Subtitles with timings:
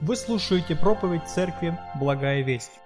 [0.00, 2.80] Вы слушаете проповедь Церкви Благая Весть.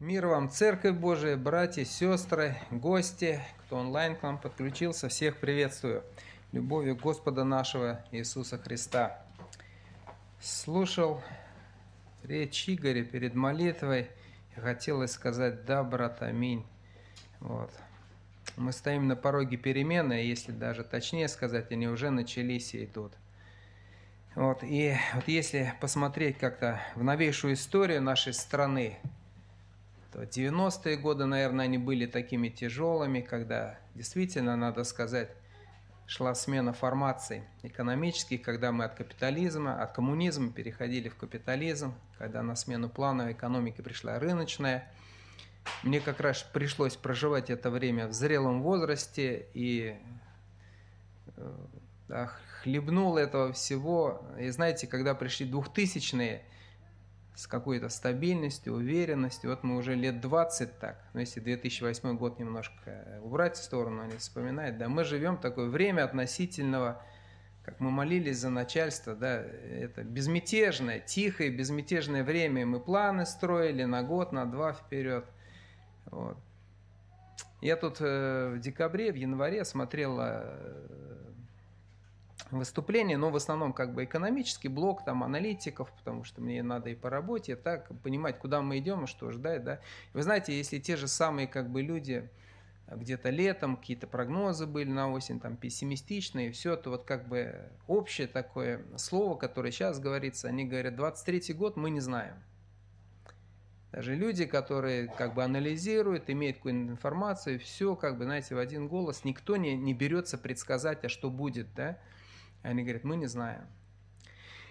[0.00, 6.02] Мир вам, Церковь Божия, братья, сестры, гости, кто онлайн к нам подключился, всех приветствую.
[6.50, 9.22] Любовью Господа нашего Иисуса Христа.
[10.40, 11.22] Слушал
[12.24, 14.10] речь Игоря перед молитвой,
[14.56, 16.64] и хотелось сказать «Да, брат, аминь».
[17.40, 17.70] Вот.
[18.56, 23.12] Мы стоим на пороге перемены, если даже точнее сказать, они уже начались и идут.
[24.34, 28.98] Вот, и вот если посмотреть как-то в новейшую историю нашей страны,
[30.10, 35.30] то 90-е годы, наверное, они были такими тяжелыми, когда действительно, надо сказать,
[36.06, 42.56] шла смена формаций экономических, когда мы от капитализма, от коммунизма переходили в капитализм, когда на
[42.56, 44.90] смену плановой экономики пришла рыночная.
[45.82, 49.96] Мне как раз пришлось проживать это время в зрелом возрасте, и
[51.36, 51.56] э,
[52.62, 54.22] хлебнул этого всего.
[54.38, 56.42] И знаете, когда пришли двухтысячные
[57.34, 63.20] с какой-то стабильностью, уверенностью, вот мы уже лет 20 так, но если 2008 год немножко
[63.22, 67.02] убрать в сторону, не вспоминать, да, мы живем такое время относительного,
[67.64, 74.02] как мы молились за начальство, да, это безмятежное, тихое, безмятежное время, мы планы строили на
[74.02, 75.24] год, на два вперед,
[76.06, 76.36] вот.
[77.62, 81.21] Я тут э, в декабре, в январе смотрел э,
[82.50, 86.94] выступления, но в основном как бы экономический блок, там аналитиков, потому что мне надо и
[86.94, 89.80] по работе, так понимать, куда мы идем и что ждать, да.
[90.12, 92.28] Вы знаете, если те же самые как бы люди
[92.90, 98.26] где-то летом какие-то прогнозы были на осень, там пессимистичные, все, то вот как бы общее
[98.26, 102.34] такое слово, которое сейчас говорится, они говорят, 23 год мы не знаем.
[103.92, 108.88] Даже люди, которые как бы анализируют, имеют какую-то информацию, все как бы, знаете, в один
[108.88, 111.98] голос, никто не, не берется предсказать, а что будет, да.
[112.62, 113.66] Они говорят, мы не знаем.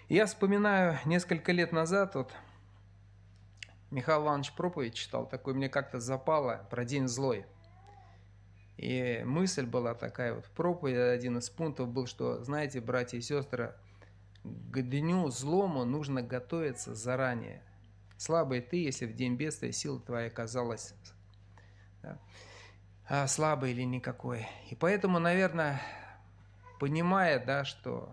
[0.08, 2.34] я вспоминаю несколько лет назад, вот
[3.92, 7.45] Михаил Иванович проповедь читал, такой мне как-то запало про день злой.
[8.78, 13.22] И мысль была такая вот в проповеди, один из пунктов был, что, знаете, братья и
[13.22, 13.75] сестры,
[14.44, 17.62] к дню злому нужно готовиться заранее.
[18.18, 20.94] Слабый ты, если в день бедствия сила твоя оказалась
[22.01, 22.18] да,
[23.07, 24.47] а слабой или никакой.
[24.69, 25.81] И поэтому, наверное,
[26.81, 28.09] понимая, да, что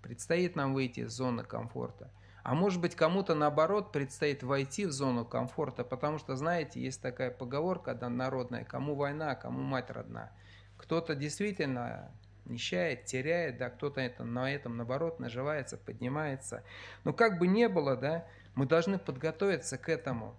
[0.00, 2.10] предстоит нам выйти из зоны комфорта.
[2.42, 7.30] А может быть, кому-то наоборот предстоит войти в зону комфорта, потому что, знаете, есть такая
[7.30, 10.32] поговорка да, народная, кому война, кому мать родна.
[10.78, 12.10] Кто-то действительно
[12.46, 16.64] нищает, теряет, да, кто-то это, на этом, наоборот, наживается, поднимается.
[17.04, 20.34] Но как бы не было, да, мы должны подготовиться к этому.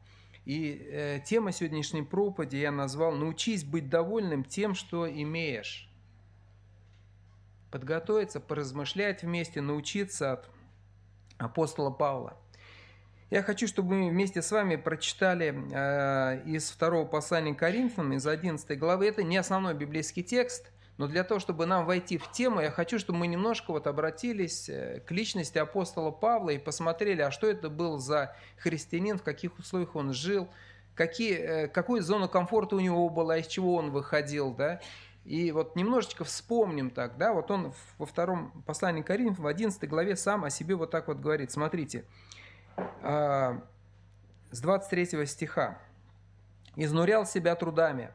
[0.45, 5.90] И э, тема сегодняшней проповеди я назвал «Научись быть довольным тем, что имеешь»
[7.71, 10.49] подготовиться, поразмышлять вместе, научиться от
[11.37, 12.37] апостола Павла.
[13.31, 18.77] Я хочу, чтобы мы вместе с вами прочитали э, из второго послания Коринфянам, из 11
[18.77, 19.07] главы.
[19.07, 22.99] Это не основной библейский текст, но для того, чтобы нам войти в тему, я хочу,
[22.99, 27.69] чтобы мы немножко вот обратились э, к личности апостола Павла и посмотрели, а что это
[27.69, 30.49] был за христианин, в каких условиях он жил,
[30.93, 34.81] какие, э, какую зону комфорта у него была, из чего он выходил, да,
[35.23, 40.15] и вот немножечко вспомним так, да, вот он во втором послании Коринф в 11 главе
[40.15, 41.51] сам о себе вот так вот говорит.
[41.51, 42.05] Смотрите,
[43.01, 43.61] а,
[44.51, 45.77] с 23 стиха.
[46.75, 48.11] «Изнурял себя трудами,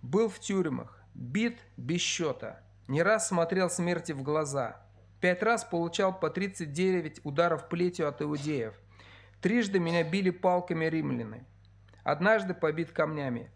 [0.00, 4.80] был в тюрьмах, бит без счета, не раз смотрел смерти в глаза,
[5.20, 8.74] пять раз получал по 39 ударов плетью от иудеев,
[9.40, 11.44] трижды меня били палками римляны,
[12.04, 13.50] однажды побит камнями,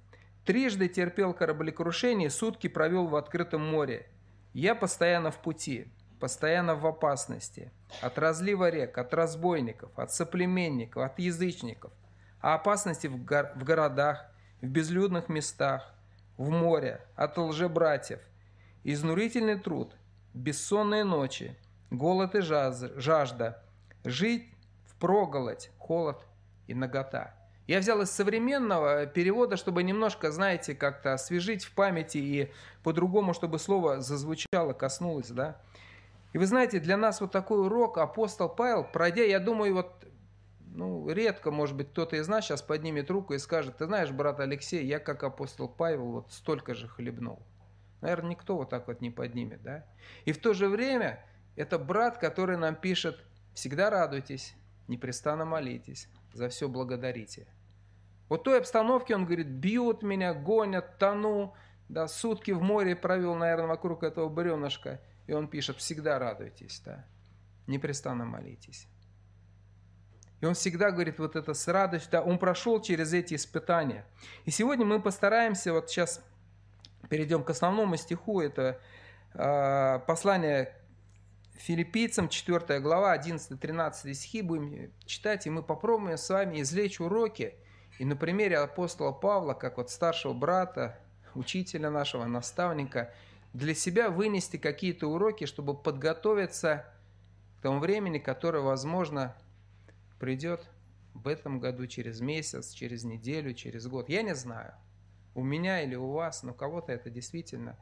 [0.44, 4.08] Трижды терпел кораблекрушение, сутки провел в открытом море.
[4.52, 5.86] Я постоянно в пути,
[6.18, 7.70] постоянно в опасности.
[8.00, 11.92] От разлива рек, от разбойников, от соплеменников, от язычников.
[12.40, 14.26] А опасности в, гор в городах,
[14.60, 15.94] в безлюдных местах,
[16.36, 18.20] в море, от лжебратьев.
[18.82, 19.94] Изнурительный труд,
[20.34, 21.56] бессонные ночи,
[21.90, 23.62] голод и жажда,
[24.04, 24.52] жить
[24.86, 26.26] в проголодь, холод
[26.66, 27.41] и нагота.
[27.72, 32.52] Я взял из современного перевода, чтобы немножко, знаете, как-то освежить в памяти и
[32.82, 35.58] по-другому, чтобы слово зазвучало, коснулось, да.
[36.34, 40.04] И вы знаете, для нас вот такой урок апостол Павел, пройдя, я думаю, вот
[40.66, 44.40] ну, редко, может быть, кто-то из нас сейчас поднимет руку и скажет, ты знаешь, брат
[44.40, 47.40] Алексей, я как апостол Павел вот столько же хлебнул.
[48.02, 49.86] Наверное, никто вот так вот не поднимет, да?
[50.26, 51.24] И в то же время
[51.56, 53.18] это брат, который нам пишет,
[53.54, 54.54] всегда радуйтесь,
[54.88, 57.46] непрестанно молитесь, за все благодарите.
[58.28, 61.54] Вот той обстановке он говорит, бьют меня, гонят, тону,
[61.88, 65.00] да, сутки в море провел, наверное, вокруг этого бревнышка.
[65.26, 67.04] И он пишет, всегда радуйтесь, да,
[67.66, 68.88] непрестанно молитесь.
[70.40, 74.04] И он всегда говорит вот это с радостью, да, он прошел через эти испытания.
[74.44, 76.20] И сегодня мы постараемся, вот сейчас
[77.08, 78.80] перейдем к основному стиху, это
[79.34, 80.74] э, послание
[81.54, 87.54] филиппийцам, 4 глава, 11-13 стихи будем читать, и мы попробуем с вами извлечь уроки,
[87.98, 90.98] и на примере апостола Павла, как вот старшего брата,
[91.34, 93.12] учителя нашего, наставника,
[93.52, 96.86] для себя вынести какие-то уроки, чтобы подготовиться
[97.58, 99.36] к тому времени, которое, возможно,
[100.18, 100.68] придет
[101.14, 104.08] в этом году, через месяц, через неделю, через год.
[104.08, 104.74] Я не знаю,
[105.34, 107.76] у меня или у вас, но кого-то это действительно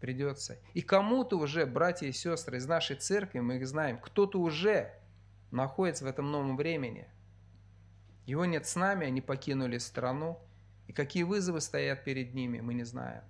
[0.00, 0.58] придется.
[0.74, 4.92] И кому-то уже, братья и сестры из нашей церкви, мы их знаем, кто-то уже
[5.50, 7.08] находится в этом новом времени.
[8.26, 10.38] Его нет с нами, они покинули страну.
[10.86, 13.22] И какие вызовы стоят перед ними, мы не знаем.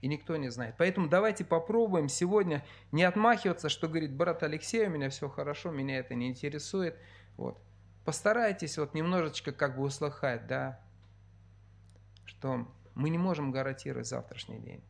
[0.00, 0.74] И никто не знает.
[0.78, 5.98] Поэтому давайте попробуем сегодня не отмахиваться, что говорит брат Алексей, у меня все хорошо, меня
[5.98, 6.96] это не интересует.
[7.36, 7.58] Вот
[8.04, 10.80] постарайтесь вот немножечко как бы услыхать, да,
[12.24, 14.82] что мы не можем гарантировать завтрашний день.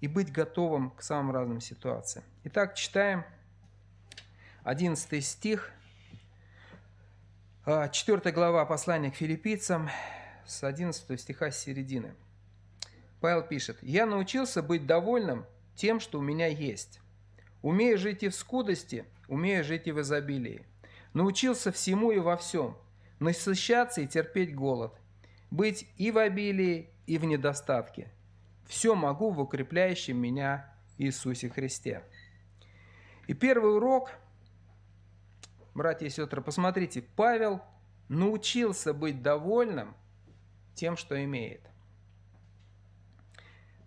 [0.00, 2.24] И быть готовым к самым разным ситуациям.
[2.44, 3.24] Итак, читаем
[4.64, 5.72] 11 стих,
[7.64, 9.90] 4 а, глава послания к филиппийцам,
[10.46, 12.14] с 11 стиха с середины.
[13.20, 15.44] Павел пишет, «Я научился быть довольным
[15.74, 17.00] тем, что у меня есть.
[17.60, 20.64] Умею жить и в скудости, умею жить и в изобилии.
[21.12, 22.76] Научился всему и во всем,
[23.18, 24.94] насыщаться и терпеть голод,
[25.50, 28.10] быть и в обилии, и в недостатке.
[28.66, 32.02] Все могу в укрепляющем меня Иисусе Христе.
[33.26, 34.12] И первый урок,
[35.78, 37.62] братья и сестры, посмотрите, Павел
[38.08, 39.94] научился быть довольным
[40.74, 41.62] тем, что имеет.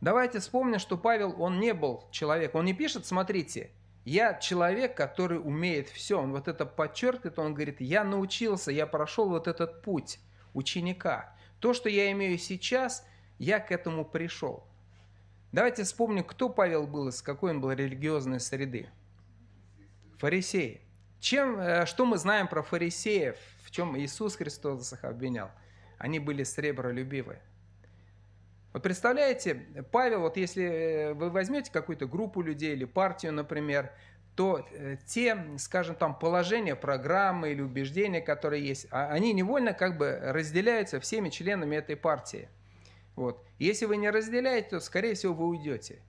[0.02, 2.56] Давайте вспомним, что Павел, он не был человек.
[2.56, 3.70] Он не пишет, смотрите,
[4.04, 6.20] я человек, который умеет все.
[6.20, 10.20] Он вот это подчеркивает, он говорит, я научился, я прошел вот этот путь
[10.56, 11.36] ученика.
[11.60, 13.06] То, что я имею сейчас,
[13.38, 14.64] я к этому пришел.
[15.52, 18.90] Давайте вспомним, кто Павел был, из какой он был религиозной среды.
[20.18, 20.82] Фарисеи.
[21.22, 25.52] Чем, э, что мы знаем про фарисеев, в чем Иисус Христос их обвинял?
[26.00, 27.40] Они были сребролюбивые.
[28.74, 29.54] Вот представляете,
[29.92, 33.92] Павел, вот если э, вы возьмете какую-то группу людей или партию, например,
[34.36, 40.00] то э, те, скажем, там положения, программы или убеждения, которые есть, а, они невольно как
[40.00, 42.50] бы разделяются всеми членами этой партии.
[43.16, 43.46] Вот.
[43.60, 46.02] Если вы не разделяете, то, скорее всего, вы уйдете.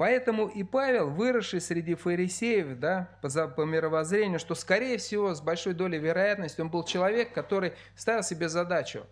[0.00, 5.74] Поэтому и Павел, выросший среди фарисеев, да, по, по мировоззрению, что, скорее всего, с большой
[5.74, 9.04] долей вероятности, он был человек, который ставил себе задачу,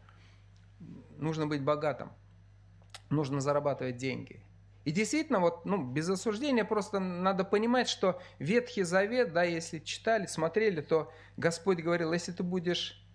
[1.19, 2.11] нужно быть богатым
[3.11, 4.40] нужно зарабатывать деньги.
[4.87, 10.25] И действительно, вот, ну, без осуждения просто надо понимать, что Ветхий Завет, да, если читали,
[10.25, 13.06] смотрели, то Господь говорил, если ты будешь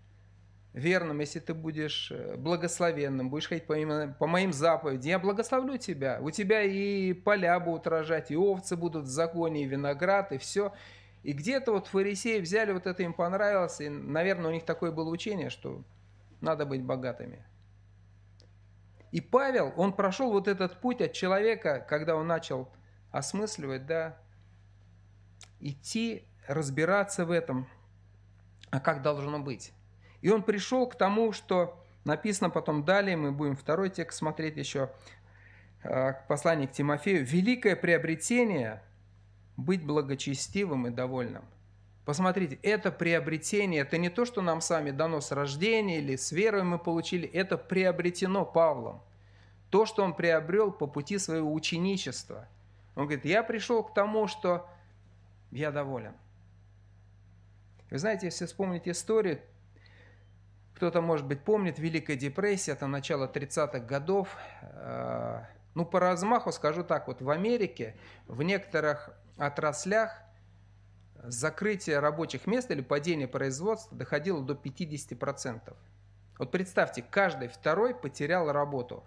[0.73, 3.75] верным, если ты будешь э, благословенным, будешь ходить по
[4.19, 6.19] по моим заповедям, я благословлю тебя.
[6.21, 10.73] У тебя и поля будут рожать, и овцы будут в законе, и виноград, и все.
[11.21, 15.09] И где-то вот фарисеи взяли вот это, им понравилось, и, наверное, у них такое было
[15.09, 15.83] учение, что
[16.41, 17.45] надо быть богатыми.
[19.11, 22.67] И Павел, он прошел вот этот путь от человека, когда он начал
[23.11, 24.17] осмысливать, да,
[25.59, 27.67] идти, разбираться в этом,
[28.71, 29.71] а как должно быть.
[30.23, 34.89] И он пришел к тому, что написано потом далее, мы будем второй текст смотреть еще,
[35.83, 38.81] э, послание к Тимофею, «Великое приобретение–
[39.57, 41.43] быть благочестивым и довольным».
[42.05, 46.63] Посмотрите, это приобретение, это не то, что нам сами дано с рождения или с верой
[46.63, 49.01] мы получили, это приобретено Павлом.
[49.69, 52.47] То, что он приобрел по пути своего ученичества.
[52.95, 54.69] Он говорит, я пришел к тому, что
[55.51, 56.13] я доволен.
[57.89, 59.41] Вы знаете, если вспомнить историю,
[60.75, 64.29] кто-то, может быть, помнит Великая депрессия, это начало 30-х годов.
[64.61, 65.41] Э,
[65.75, 67.95] ну, по размаху скажу так, вот в Америке
[68.27, 70.19] в некоторых отраслях
[71.23, 75.73] закрытие рабочих мест или падение производства доходило до 50%.
[76.39, 79.03] Вот представьте, каждый второй потерял работу.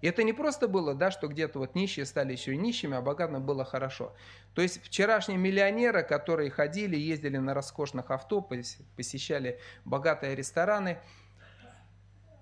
[0.00, 3.02] И это не просто было, да, что где-то вот нищие стали еще и нищими, а
[3.02, 4.14] богатым было хорошо.
[4.54, 10.98] То есть вчерашние миллионеры, которые ходили, ездили на роскошных авто, посещали богатые рестораны,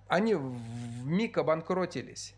[0.08, 2.34] они в миг обанкротились.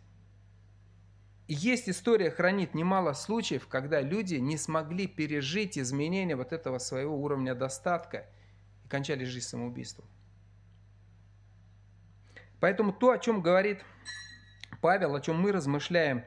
[1.49, 7.55] Есть история, хранит немало случаев, когда люди не смогли пережить изменения вот этого своего уровня
[7.55, 8.27] достатка
[8.85, 10.07] и кончали жизнь самоубийством.
[12.61, 13.83] Поэтому то, о чем говорит
[14.81, 16.25] Павел, о чем мы размышляем,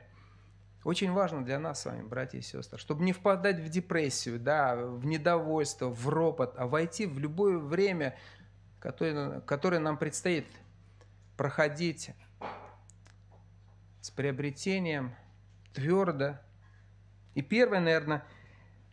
[0.84, 4.75] очень важно для нас с вами, братья и сестры, чтобы не впадать в депрессию, да,
[4.75, 8.15] в недовольство, в ропот, а войти в любое время
[8.81, 10.48] который, который нам предстоит
[11.38, 12.12] проходить
[14.01, 15.15] с приобретением
[15.74, 16.39] твердо.
[17.36, 18.25] И первое, наверное,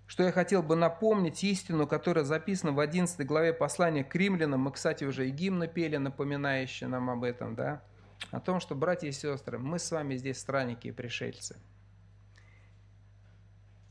[0.06, 4.60] что я хотел бы напомнить истину, которая записана в 11 главе послания к римлянам.
[4.60, 7.82] Мы, кстати, уже и гимн пели, напоминающие нам об этом, да?
[8.30, 11.56] О том, что, братья и сестры, мы с вами здесь странники и пришельцы.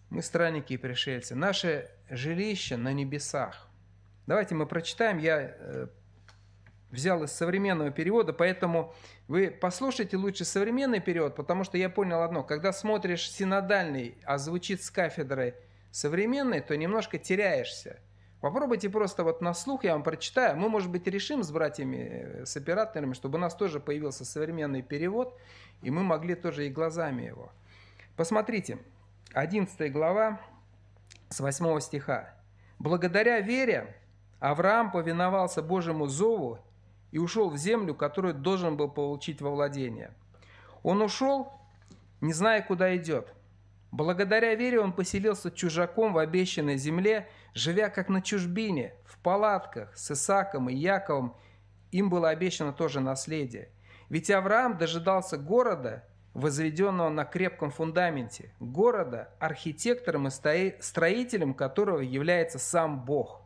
[0.09, 1.35] Мы странники и пришельцы.
[1.35, 3.67] Наше жилище на небесах.
[4.25, 5.17] Давайте мы прочитаем.
[5.17, 5.87] Я э,
[6.91, 8.93] взял из современного перевода, поэтому
[9.27, 12.43] вы послушайте лучше современный перевод, потому что я понял одно.
[12.43, 15.55] Когда смотришь синодальный, а звучит с кафедрой
[15.91, 17.99] современный, то немножко теряешься.
[18.41, 20.57] Попробуйте просто вот на слух, я вам прочитаю.
[20.57, 24.83] Мы, может быть, решим с братьями, э, с операторами, чтобы у нас тоже появился современный
[24.83, 25.35] перевод,
[25.81, 27.51] и мы могли тоже и глазами его.
[28.15, 28.77] Посмотрите,
[29.33, 30.39] 11 глава
[31.29, 32.33] с 8 стиха.
[32.79, 33.95] «Благодаря вере
[34.39, 36.59] Авраам повиновался Божьему зову
[37.11, 40.11] и ушел в землю, которую должен был получить во владение.
[40.83, 41.51] Он ушел,
[42.21, 43.33] не зная, куда идет.
[43.91, 50.11] Благодаря вере он поселился чужаком в обещанной земле, живя как на чужбине, в палатках с
[50.11, 51.35] Исаком и Яковом.
[51.91, 53.69] Им было обещано тоже наследие.
[54.09, 63.03] Ведь Авраам дожидался города, возведенного на крепком фундаменте, города, архитектором и строителем которого является сам
[63.03, 63.41] Бог.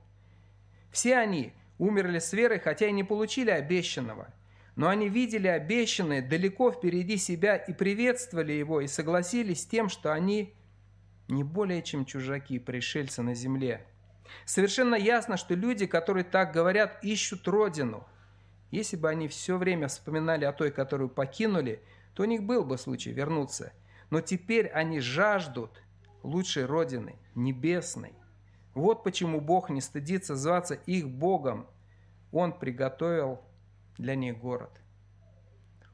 [0.91, 4.27] Все они умерли с верой, хотя и не получили обещанного–
[4.75, 10.13] но они видели обещанное далеко впереди себя и приветствовали его, и согласились с тем, что
[10.13, 10.53] они
[11.31, 13.85] не более чем чужаки, пришельцы на земле.
[14.45, 18.05] Совершенно ясно, что люди, которые так говорят, ищут родину.
[18.69, 21.83] Если бы они все время вспоминали о той, которую покинули,
[22.13, 23.73] то у них был бы случай вернуться.
[24.09, 25.81] Но теперь они жаждут
[26.23, 28.13] лучшей родины, небесной.
[28.73, 31.67] Вот почему Бог не стыдится зваться их Богом.
[32.31, 33.41] Он приготовил
[33.97, 34.71] для них город.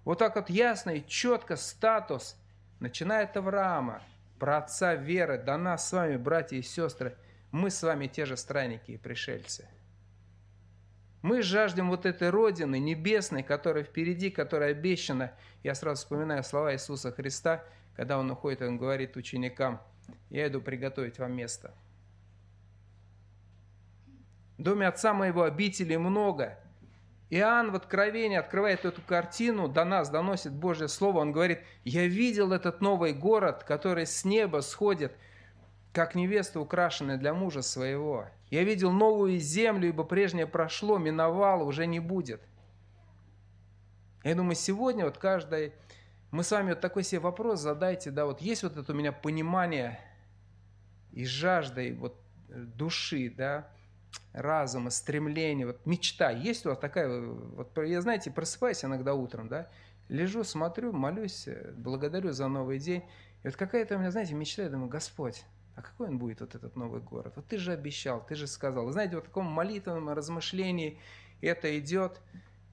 [0.04, 2.38] Вот так вот ясно и четко статус,
[2.80, 4.02] начиная от Авраама,
[4.40, 7.18] про отца веры, до нас с вами, братья и сестры,
[7.52, 9.68] мы с вами те же странники и пришельцы.
[11.22, 15.34] Мы жаждем вот этой Родины небесной, которая впереди, которая обещана.
[15.64, 17.64] Я сразу вспоминаю слова Иисуса Христа,
[17.96, 19.82] когда Он уходит, Он говорит ученикам,
[20.30, 21.74] я иду приготовить вам место.
[24.58, 26.58] В доме Отца моего обители много,
[27.30, 31.20] Иоанн в Откровении открывает эту картину, до нас доносит Божье Слово.
[31.20, 35.14] Он говорит, я видел этот новый город, который с неба сходит,
[35.92, 38.28] как невеста, украшенная для мужа своего.
[38.50, 42.42] Я видел новую землю, ибо прежнее прошло, миновало, уже не будет.
[44.24, 45.74] Я думаю, сегодня вот каждый,
[46.32, 49.12] мы с вами вот такой себе вопрос задайте, да, вот есть вот это у меня
[49.12, 50.00] понимание
[51.12, 52.16] и жажда, и вот
[52.48, 53.70] души, да,
[54.34, 56.30] разума, стремление, вот мечта.
[56.30, 59.68] Есть у вас такая, вот я, знаете, просыпаюсь иногда утром, да,
[60.10, 63.04] лежу, смотрю, молюсь, благодарю за новый день.
[63.44, 65.44] И вот какая-то у меня, знаете, мечта, я думаю, Господь,
[65.76, 67.34] а какой он будет, вот этот новый город?
[67.36, 68.90] Вот ты же обещал, ты же сказал.
[68.92, 71.00] Знаете, вот в таком молитвенном размышлении
[71.42, 72.22] это идет.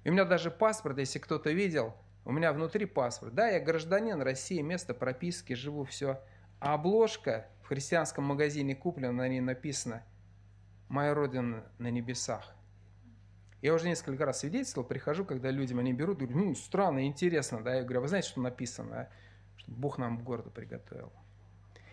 [0.04, 3.34] И у меня даже паспорт, если кто-то видел, у меня внутри паспорт.
[3.34, 6.20] Да, я гражданин России, место прописки, живу, все.
[6.60, 10.02] А обложка в христианском магазине куплена, на ней написано–
[10.88, 12.54] моя Родина на небесах.
[13.62, 17.76] Я уже несколько раз свидетельствовал, прихожу, когда людям они берут, говорю, ну, странно, интересно, да,
[17.76, 19.08] я говорю, а вы знаете, что написано, а?
[19.56, 21.12] что Бог нам в городу приготовил.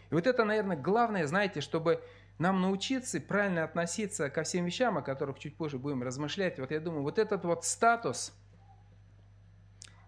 [0.09, 2.03] И вот это, наверное, главное, знаете, чтобы
[2.37, 6.59] нам научиться правильно относиться ко всем вещам, о которых чуть позже будем размышлять.
[6.59, 8.33] Вот я думаю, вот этот вот статус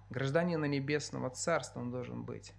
[0.10, 2.54] гражданина небесного царства он должен быть.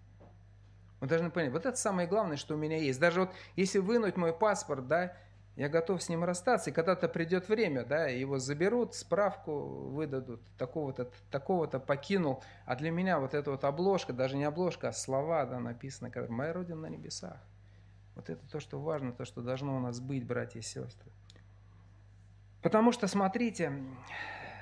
[1.00, 2.98] Мы должны понять, вот это самое главное, что у меня есть.
[2.98, 5.14] Даже вот если вынуть мой паспорт, да,
[5.56, 11.10] я готов с ним расстаться, и когда-то придет время, да, его заберут, справку выдадут, такого-то
[11.30, 12.42] такого-то покинул.
[12.66, 16.28] А для меня вот эта вот обложка, даже не обложка, а слова, да, написано, как
[16.28, 17.38] «Моя Родина на небесах».
[18.16, 21.10] Вот это то, что важно, то, что должно у нас быть, братья и сестры.
[22.60, 23.72] Потому что, смотрите,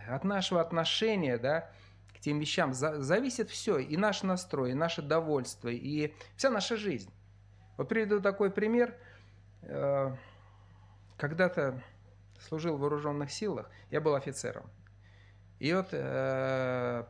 [0.09, 1.71] от нашего отношения, да,
[2.15, 7.11] к тем вещам зависит все, и наш настрой, и наше довольство, и вся наша жизнь.
[7.79, 8.95] Вот приведу такой пример
[9.63, 10.15] э,–
[11.23, 11.81] когда-то
[12.41, 14.69] служил в вооруженных силах, я был офицером.
[15.61, 17.05] И вот э,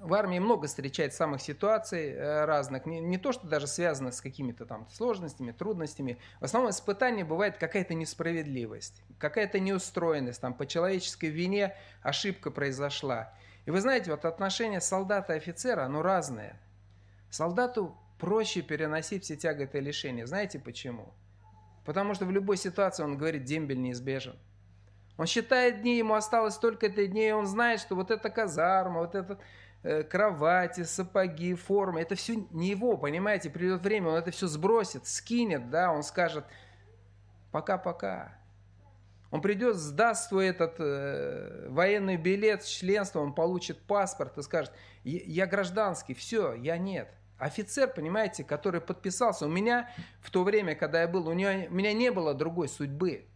[0.00, 4.20] в армии много встречает самых ситуаций э, разных, не, не то, что даже связано с
[4.20, 6.20] какими-то там сложностями, трудностями.
[6.38, 13.34] В основном испытание бывает какая-то несправедливость, какая-то неустроенность, там по человеческой вине ошибка произошла.
[13.66, 16.60] И вы знаете, вот отношение солдата и офицера, оно разное.
[17.30, 20.24] Солдату проще переносить все тяготы и лишения.
[20.24, 21.12] Знаете почему?
[21.88, 24.36] Потому что в любой ситуации он говорит, дембель неизбежен.
[25.16, 29.40] Он считает дни, ему осталось столько-то дней, он знает, что вот эта казарма, вот этот
[29.82, 35.06] э, кровати, сапоги, формы, это все не его, понимаете, придет время, он это все сбросит,
[35.06, 36.44] скинет, да, он скажет,
[37.52, 38.34] пока-пока.
[39.30, 45.46] Он придет, сдаст свой этот э, военный билет с он получит паспорт и скажет, я
[45.46, 47.08] гражданский, все, я нет.
[47.38, 49.88] Офицер, понимаете, который подписался, у меня
[50.20, 53.26] в то время, когда я был, у, него, у меня не было другой судьбы.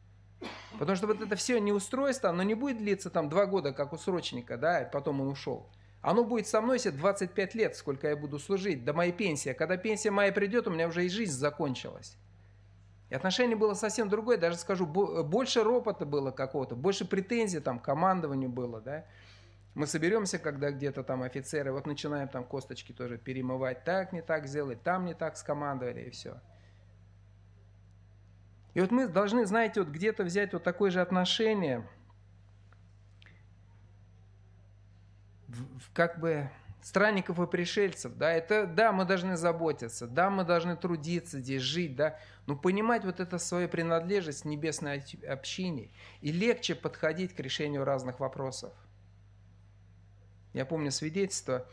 [0.79, 3.99] Потому что вот это все неустройство, оно не будет длиться там два года, как у
[3.99, 5.71] срочника, да, и потом он ушел.
[6.01, 9.51] Оно будет со мной, если 25 лет, сколько я буду служить, до моей пенсии.
[9.51, 12.17] А когда пенсия моя придет, у меня уже и жизнь закончилась.
[13.09, 17.85] И отношение было совсем другое, даже скажу, больше ропота было какого-то, больше претензий там к
[17.85, 19.05] командованию было, да.
[19.75, 24.47] Мы соберемся, когда где-то там офицеры, вот начинаем там косточки тоже перемывать, так не так
[24.47, 26.41] сделать, там не так скомандовали и все.
[28.75, 31.87] И вот мы должны, знаете, вот где-то взять вот такое же отношение,
[35.95, 36.51] как бы
[36.83, 41.97] странников и пришельцев, да, это, да, мы должны заботиться, да, мы должны трудиться здесь, жить,
[41.97, 48.21] да, но понимать вот это свою принадлежность небесной общине и легче подходить к решению разных
[48.21, 48.73] вопросов.
[50.53, 51.67] Я помню свидетельство,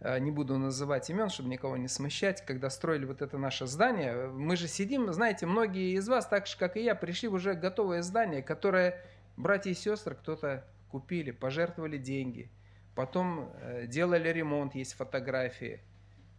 [0.00, 4.28] э, не буду называть имен, чтобы никого не смущать, когда строили вот это наше здание,
[4.28, 7.54] мы же сидим, знаете, многие из вас, так же, как и я, пришли в уже
[7.54, 9.00] готовое здание, которое
[9.36, 12.50] братья и сестры кто-то купили, пожертвовали деньги–
[12.94, 15.80] Потом э, делали ремонт, есть фотографии.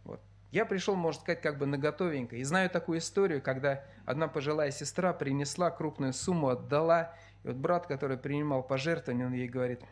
[0.04, 0.20] Вот.
[0.52, 2.36] Я пришел, можно сказать, как бы на готовенько.
[2.36, 7.14] И знаю такую историю, когда одна пожилая сестра принесла крупную сумму, отдала.
[7.44, 9.82] И вот брат, который принимал пожертвования, он ей говорит,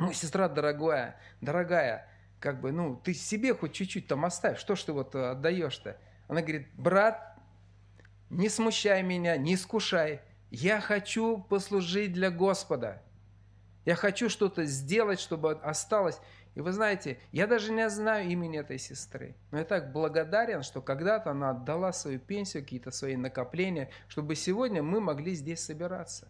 [0.00, 4.82] ну, сестра дорогая, дорогая, как бы, ну, ты себе хоть чуть-чуть там оставь, что ж
[4.82, 5.96] ты вот отдаешь-то?
[6.26, 7.36] Она говорит, брат,
[8.30, 13.02] не смущай меня, не искушай, я хочу послужить для Господа.
[13.84, 16.18] Я хочу что-то сделать, чтобы осталось.
[16.54, 19.36] И вы знаете, я даже не знаю имени этой сестры.
[19.50, 24.82] Но я так благодарен, что когда-то она отдала свою пенсию, какие-то свои накопления, чтобы сегодня
[24.82, 26.28] мы могли здесь собираться.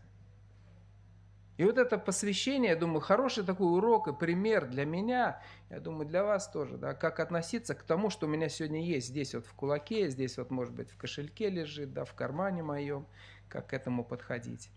[1.60, 6.08] И вот это посвящение, я думаю, хороший такой урок и пример для меня, я думаю,
[6.08, 9.44] для вас тоже, да, как относиться к тому, что у меня сегодня есть здесь вот
[9.44, 13.06] в кулаке, здесь вот, может быть, в кошельке лежит, да, в кармане моем,
[13.50, 14.70] как к этому подходить.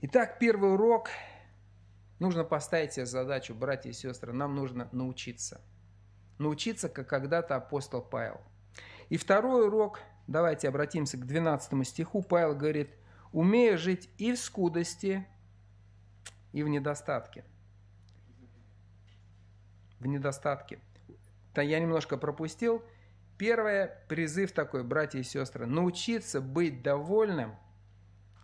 [0.00, 1.10] Итак, первый урок.
[2.18, 5.60] Нужно поставить себе задачу, братья и сестры, нам нужно научиться.
[6.38, 8.40] Научиться, как когда-то апостол Павел.
[9.10, 12.22] И второй урок, давайте обратимся к 12 стиху.
[12.22, 12.90] Павел говорит,
[13.32, 15.26] умея жить и в скудости,
[16.52, 17.44] и в недостатке.
[19.98, 20.78] В недостатке.
[21.52, 22.82] Да я немножко пропустил.
[23.38, 27.56] Первое, призыв такой, братья и сестры, научиться быть довольным,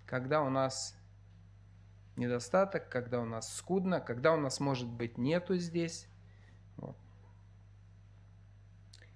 [0.06, 0.96] когда у нас
[2.16, 6.08] недостаток, когда у нас скудно, когда у нас, может быть, нету здесь.
[6.78, 6.96] Вот.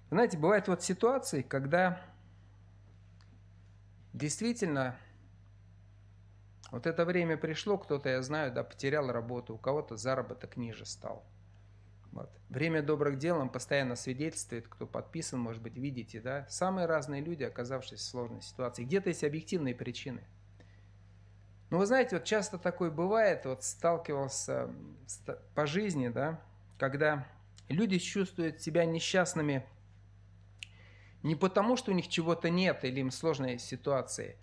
[0.09, 1.99] Знаете, бывают вот ситуации, когда
[4.13, 4.95] действительно
[6.71, 11.25] вот это время пришло, кто-то, я знаю, да, потерял работу, у кого-то заработок ниже стал.
[12.11, 12.29] Вот.
[12.49, 17.43] Время добрых дел нам постоянно свидетельствует, кто подписан, может быть, видите, да, самые разные люди,
[17.43, 18.83] оказавшись в сложной ситуации.
[18.83, 20.23] Где-то есть объективные причины–
[21.71, 24.69] ну, вы знаете, вот часто такое бывает, вот сталкивался
[25.55, 26.41] по жизни, да,
[26.77, 27.25] когда
[27.69, 29.65] люди чувствуют себя несчастными
[31.23, 34.37] не потому, что у них чего-то нет или им сложные ситуации,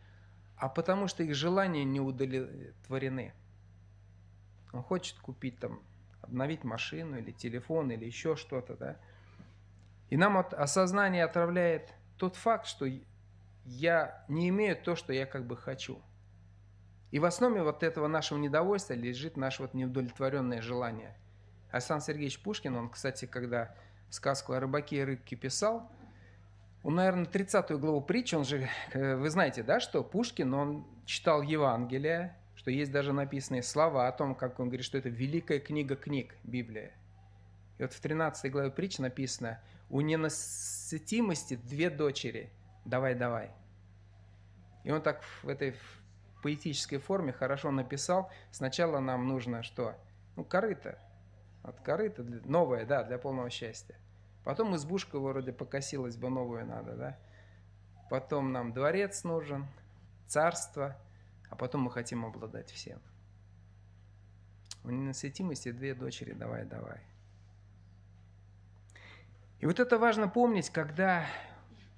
[0.56, 3.32] а потому что их желания не удовлетворены.
[4.72, 5.80] Он хочет купить там,
[6.22, 8.96] обновить машину или телефон или еще что-то, да.
[10.10, 12.86] И нам вот осознание отравляет тот факт, что
[13.64, 16.00] я не имею то, что я как бы хочу–
[17.10, 21.16] и в основе вот этого нашего недовольства лежит наше вот неудовлетворенное желание.
[21.70, 23.74] Александр Сергеевич Пушкин, он, кстати, когда
[24.10, 25.90] сказку о рыбаке и рыбке писал,
[26.82, 31.42] он, наверное, 30 главу притчи, он же, э, вы знаете, да, что Пушкин, он читал
[31.42, 35.96] Евангелие, что есть даже написанные слова о том, как он говорит, что это великая книга
[35.96, 36.92] книг, Библия.
[37.78, 39.60] И вот в 13 главе притчи написано,
[39.90, 42.50] у ненасытимости две дочери,
[42.84, 43.50] давай, давай.
[44.84, 45.74] И он так в этой
[46.42, 48.30] поэтической форме хорошо написал.
[48.50, 49.94] Сначала нам нужно что?
[50.36, 50.98] Ну, корыто.
[51.62, 53.96] От корыта, новое, да, для полного счастья.
[54.48, 57.18] Потом избушка вроде покосилась бы, новую надо, да.
[58.08, 59.66] Потом нам дворец нужен,
[60.26, 60.96] царство,
[61.50, 62.98] а потом мы хотим обладать всем.
[64.84, 67.02] У ненасытимости две дочери, давай, давай.
[69.60, 71.26] И вот это важно помнить, когда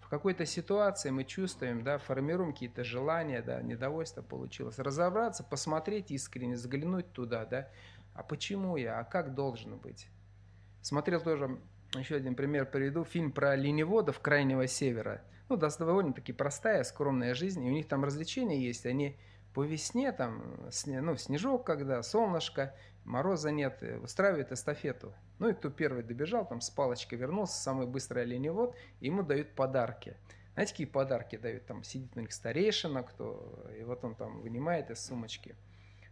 [0.08, 4.80] какой-то ситуации мы чувствуем, да, формируем какие-то желания, да, недовольство получилось.
[4.80, 7.68] Разобраться, посмотреть искренне, заглянуть туда, да,
[8.12, 10.08] а почему я, а как должен быть?
[10.82, 11.60] Смотрел тоже,
[11.98, 15.22] еще один пример приведу, фильм про лениводов Крайнего Севера.
[15.48, 19.16] Ну, довольно-таки простая, скромная жизнь, и у них там развлечения есть, они
[19.52, 22.74] по весне, там, ну, снежок когда, солнышко,
[23.04, 25.12] мороза нет, устраивают эстафету.
[25.40, 30.16] Ну и кто первый добежал, там с палочкой вернулся, самый быстрый оленевод, ему дают подарки.
[30.54, 31.66] Знаете, какие подарки дают?
[31.66, 35.56] Там сидит на них старейшина, кто, и вот он там вынимает из сумочки.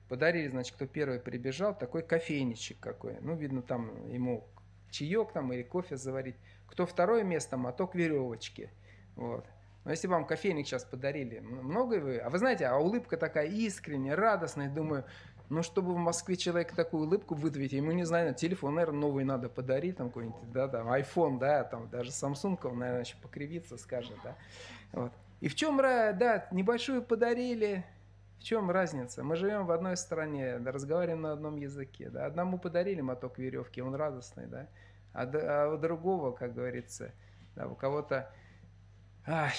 [0.08, 3.18] Подарили, значит, кто первый прибежал, такой кофейничек какой.
[3.20, 4.48] Ну, видно, там ему
[4.90, 6.36] чаек там или кофе заварить.
[6.66, 8.70] Кто второе место, моток веревочки.
[9.16, 9.44] Вот.
[9.84, 12.18] Но если вам кофейник сейчас подарили, много вы?
[12.18, 15.04] А вы знаете, а улыбка такая искренняя, радостная, думаю,
[15.48, 19.48] ну, чтобы в Москве человек такую улыбку выдавить, ему, не знаю, телефон, наверное, новый надо
[19.48, 24.16] подарить, там какой-нибудь, да, там, iPhone, да, там, даже Samsung, он, наверное, еще покривится, скажет,
[24.22, 24.36] да.
[24.92, 25.12] Вот.
[25.40, 27.84] И в чем, да, небольшую подарили,
[28.38, 29.24] в чем разница?
[29.24, 33.82] Мы живем в одной стране, да, разговариваем на одном языке, да, одному подарили моток веревки,
[33.82, 34.68] он радостный, да,
[35.12, 37.12] а, а у другого, как говорится,
[37.56, 38.32] да, у кого-то
[39.26, 39.52] Ай,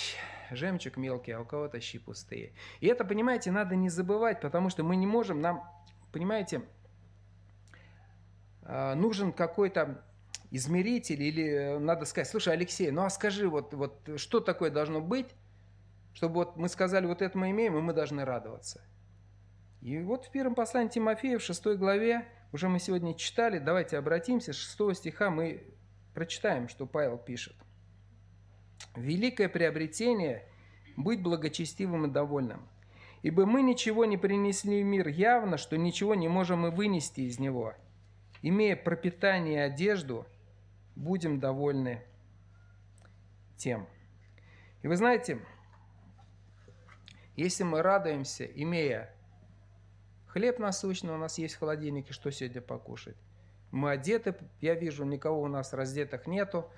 [0.49, 2.53] жемчуг мелкий, а у кого-то щи пустые.
[2.79, 5.63] И это, понимаете, надо не забывать, потому что мы не можем, нам,
[6.11, 6.63] понимаете,
[8.63, 10.03] а, нужен какой-то
[10.51, 15.01] измеритель или э, надо сказать, слушай, Алексей, ну а скажи, вот, вот что такое должно
[15.01, 15.27] быть,
[16.19, 18.81] чтобы вот мы сказали, вот это мы имеем, и мы должны радоваться.
[19.79, 24.51] И вот в первом послании Тимофея, в шестой главе, уже мы сегодня читали, давайте обратимся,
[24.51, 25.63] с шестого стиха мы
[26.13, 27.55] прочитаем, что Павел пишет.
[28.97, 30.45] Великое приобретение–
[30.97, 32.67] быть благочестивым и довольным.
[33.21, 37.39] Ибо мы ничего не принесли в мир явно, что ничего не можем и вынести из
[37.39, 37.75] него.
[38.41, 40.25] Имея пропитание и одежду,
[40.97, 42.03] будем довольны
[43.55, 43.87] тем.
[44.81, 45.39] И вы знаете,
[47.39, 49.13] если мы радуемся, имея
[50.27, 53.17] хлеб насущный, у нас есть в холодильнике, что сегодня покушать.
[53.71, 56.69] Мы одеты, я вижу, никого у нас раздетых нету.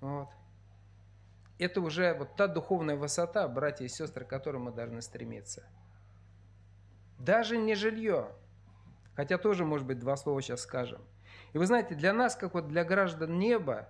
[0.00, 0.28] Вот
[1.58, 5.62] это уже вот та духовная высота, братья и сестры, к которой мы должны стремиться.
[7.18, 8.32] Даже не жилье,
[9.14, 11.02] хотя тоже, может быть, два слова сейчас скажем.
[11.52, 13.88] И вы знаете, для нас, как вот для граждан неба,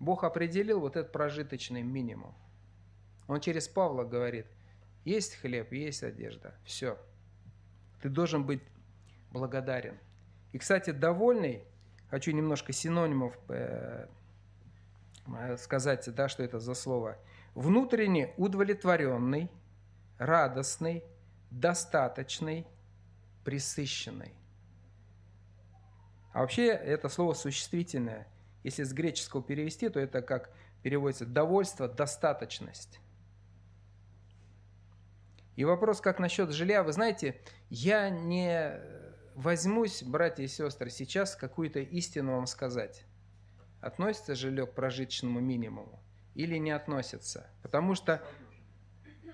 [0.00, 2.34] Бог определил вот этот прожиточный минимум.
[3.28, 4.46] Он через Павла говорит,
[5.04, 6.98] есть хлеб, есть одежда, все.
[8.00, 8.62] Ты должен быть
[9.30, 9.98] благодарен.
[10.52, 11.64] И, кстати, довольный,
[12.10, 14.06] хочу немножко синонимов э,
[15.58, 17.18] сказать, да, что это за слово.
[17.54, 19.50] Внутренне удовлетворенный,
[20.18, 21.04] радостный,
[21.50, 22.66] достаточный,
[23.44, 24.32] присыщенный.
[26.32, 28.26] А вообще это слово существительное.
[28.64, 30.50] Если с греческого перевести, то это как
[30.82, 33.00] переводится довольство, достаточность.
[35.56, 37.40] И вопрос, как насчет жилья, вы знаете,
[37.70, 38.80] я не
[39.34, 43.04] возьмусь, братья и сестры, сейчас какую-то истину вам сказать
[43.80, 46.02] относится жилье к прожиточному минимуму
[46.34, 47.50] или не относится.
[47.62, 48.22] Потому что,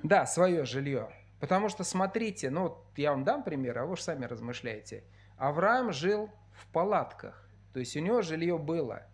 [0.03, 1.11] да, свое жилье.
[1.39, 5.05] Потому что, смотрите, ну, я вам дам пример, а вы же сами размышляете.
[5.37, 9.07] Авраам жил в палатках, то есть у него жилье было.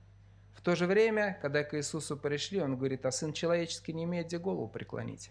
[0.55, 4.27] В то же время, когда к Иисусу пришли, он говорит, а сын человеческий не имеет
[4.27, 5.31] где голову преклонить.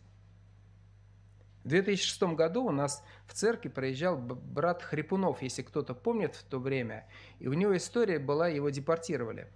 [1.66, 6.60] В 2006 году у нас в церкви проезжал брат Хрипунов, если кто-то помнит в то
[6.60, 7.08] время.
[7.40, 9.50] И у него история была, его депортировали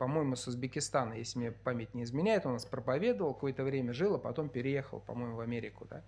[0.00, 4.18] по-моему, с Узбекистана, если мне память не изменяет, он нас проповедовал, какое-то время жил, а
[4.18, 5.86] потом переехал, по-моему, в Америку.
[5.90, 6.02] Да?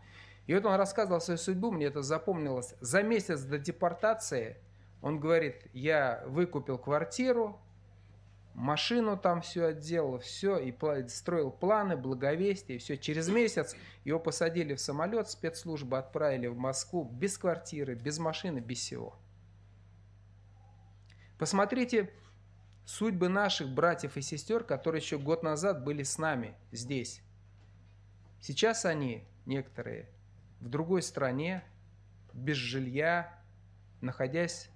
[0.46, 2.74] И вот он рассказывал свою судьбу, мне это запомнилось.
[2.80, 4.56] За месяц до депортации
[5.02, 7.60] он говорит, я выкупил квартиру,
[8.54, 10.74] машину там все отделал, все, и
[11.08, 12.96] строил планы, благовестие, все.
[12.96, 18.78] Через месяц его посадили в самолет, спецслужбы отправили в Москву без квартиры, без машины, без
[18.78, 19.16] всего.
[21.38, 22.12] Посмотрите,
[22.84, 27.22] судьбы наших братьев и сестер, которые еще год назад были с нами здесь.
[28.40, 30.08] Сейчас они, некоторые,
[30.60, 31.64] в другой стране,
[32.32, 33.38] без жилья,
[34.00, 34.68] находясь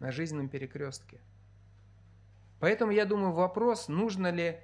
[0.00, 1.20] на жизненном перекрестке.
[2.64, 4.58] Поэтому я думаю, вопрос, нужно ли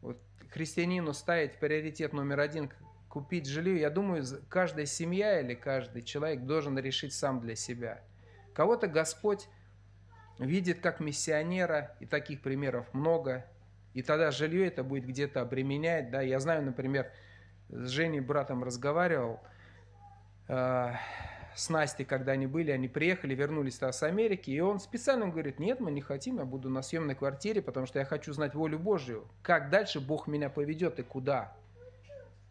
[0.00, 2.72] вот, христианину ставить приоритет номер один
[3.08, 8.02] купить жилье, я думаю, каждая семья или каждый человек должен решить сам для себя.
[8.52, 9.46] Кого-то Господь
[10.40, 13.46] видит как миссионера, и таких примеров много,
[13.92, 16.10] и тогда жилье это будет где-то обременять.
[16.10, 16.20] Да?
[16.20, 17.12] Я знаю, например,
[17.68, 19.38] с Женей, братом, разговаривал,
[20.48, 20.94] э,
[21.54, 25.80] с Настей, когда они были, они приехали, вернулись с Америки, и он специально говорит, нет,
[25.80, 29.28] мы не хотим, я буду на съемной квартире, потому что я хочу знать волю Божью,
[29.42, 31.56] как дальше Бог меня поведет и куда.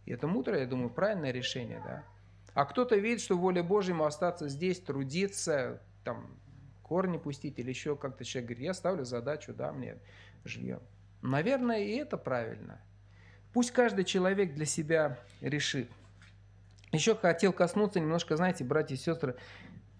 [0.06, 2.04] И это мудрое, я думаю, правильное решение, да.
[2.54, 6.38] А кто-то видит, что воля Божья ему остаться здесь, трудиться, там,
[6.82, 9.98] корни пустить или еще как-то человек говорит, я ставлю задачу, да, мне
[10.44, 10.80] жилье.
[11.22, 12.82] Наверное, и это правильно.
[13.54, 15.90] Пусть каждый человек для себя решит.
[16.94, 19.36] Еще хотел коснуться немножко, знаете, братья и сестры,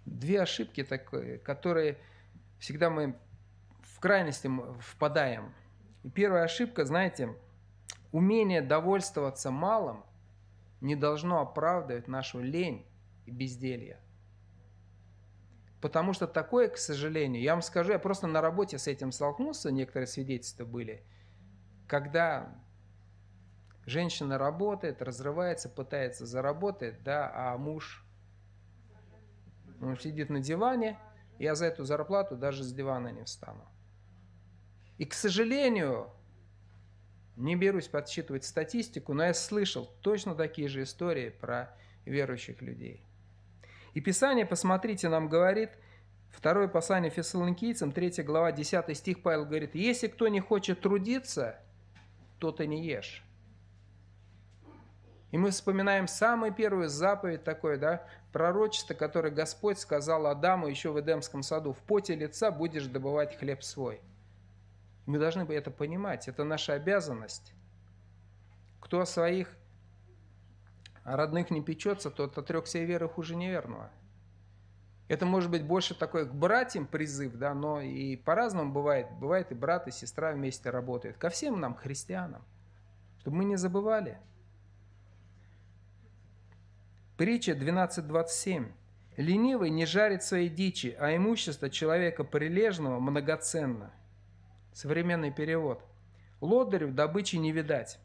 [0.06, 1.98] две ошибки, такие, которые
[2.60, 3.16] всегда мы
[3.82, 5.52] в крайности впадаем.
[6.04, 7.36] И первая ошибка, знаете,
[8.12, 10.04] умение довольствоваться малым
[10.82, 12.86] не должно оправдывать нашу лень
[13.26, 14.00] и безделье.
[15.82, 19.72] Потому что такое, к сожалению, я вам скажу, я просто на работе с этим столкнулся,
[19.72, 21.04] некоторые свидетельства были,
[21.88, 22.54] когда
[23.86, 28.06] женщина работает, разрывается, пытается заработать, да, а муж
[29.82, 30.98] он сидит на диване,
[31.40, 33.66] я за эту зарплату даже с дивана не встану.
[34.98, 36.10] И, к сожалению,
[37.36, 43.04] не берусь подсчитывать статистику, но я слышал точно такие же истории про верующих людей–
[43.94, 45.70] и Писание, посмотрите, нам говорит,
[46.32, 51.60] второе послание Фессалоникийцам, 3 глава, 10 стих, Павел говорит, «Если кто не хочет трудиться,
[52.40, 53.24] то ты не ешь».
[55.34, 61.02] И мы вспоминаем самую первую заповедь такое, да, пророчество, которое Господь сказал Адаму еще в
[61.02, 61.74] Эдемском саду.
[61.74, 64.00] В поте лица будешь добывать хлеб свой.
[65.08, 67.52] Мы должны это понимать, это наша обязанность.
[68.80, 69.50] Кто о своих
[71.04, 73.90] родных не печется, тот отрекся и веры хуже неверного.
[75.08, 79.08] Это может быть больше такой к братьям призыв, да, но и по-разному бывает.
[79.20, 81.18] Бывает и брат, и сестра вместе работают.
[81.18, 82.44] Ко всем нам, христианам,
[83.18, 84.20] чтобы мы не забывали.
[87.24, 88.70] Притча 12.27.
[89.16, 93.94] Ленивый не жарит своей дичи, а имущество человека прилежного многоценно.
[94.74, 95.86] Современный перевод.
[96.42, 97.98] Лодырю добычи не видать,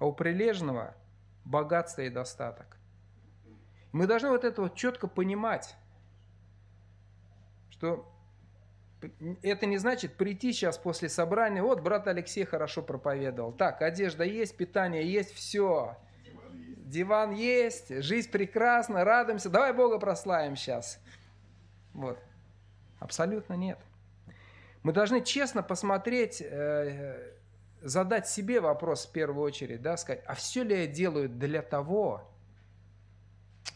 [0.00, 0.96] а у прилежного
[1.44, 2.76] богатство и достаток.
[3.92, 5.76] Мы должны вот это вот четко понимать,
[7.70, 8.12] что
[9.42, 13.52] это не значит прийти сейчас после собрания, вот брат Алексей хорошо проповедовал.
[13.52, 15.96] Так, одежда есть, питание есть, все.
[16.84, 21.00] Диван есть, жизнь прекрасна, радуемся, давай Бога прославим сейчас.
[21.94, 22.18] Вот.
[22.98, 23.78] Абсолютно нет.
[24.82, 27.32] Мы должны честно посмотреть, э,
[27.80, 32.30] задать себе вопрос в первую очередь, да, сказать, а все ли я делаю для того,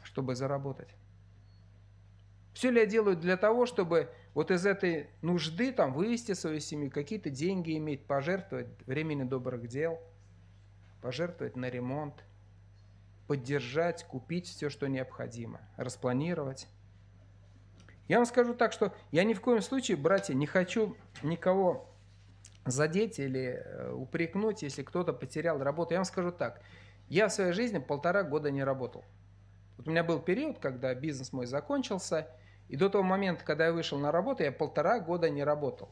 [0.03, 0.91] чтобы заработать?
[2.53, 6.91] Все ли я делаю для того, чтобы вот из этой нужды там вывести свою семью,
[6.91, 9.99] какие-то деньги иметь, пожертвовать времени добрых дел,
[11.01, 12.15] пожертвовать на ремонт,
[13.29, 16.67] поддержать, купить все, что необходимо, распланировать.
[18.09, 21.89] Я вам скажу так, что я ни в коем случае, братья, не хочу никого
[22.65, 25.93] задеть или э, упрекнуть, если кто-то потерял работу.
[25.93, 26.61] Я вам скажу так.
[27.09, 29.05] Я в своей жизни полтора года не работал.
[29.77, 32.27] Вот у меня был период, когда бизнес мой закончился,
[32.69, 35.91] и до того момента, когда я вышел на работу, я полтора года не работал.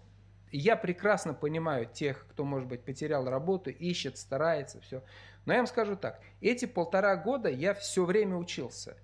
[0.51, 5.03] И я прекрасно понимаю тех, кто, может быть, потерял работу, ищет, старается, все.
[5.47, 8.97] Но я вам скажу так, эти полтора года я все время учился.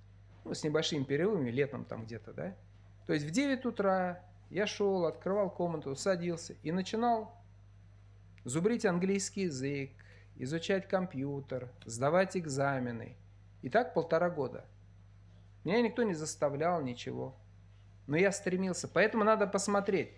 [0.45, 2.55] Ну, с небольшими перерывами, летом там где-то, да.
[3.07, 7.33] То есть в 9 утра я шел, открывал комнату, садился и начинал
[8.45, 9.93] зубрить английский язык,
[10.37, 13.17] изучать компьютер, сдавать экзамены.
[13.63, 14.65] И так полтора года.
[15.63, 17.37] Меня никто не заставлял ничего.
[18.09, 18.89] Но я стремился.
[18.89, 20.13] Поэтому надо посмотреть.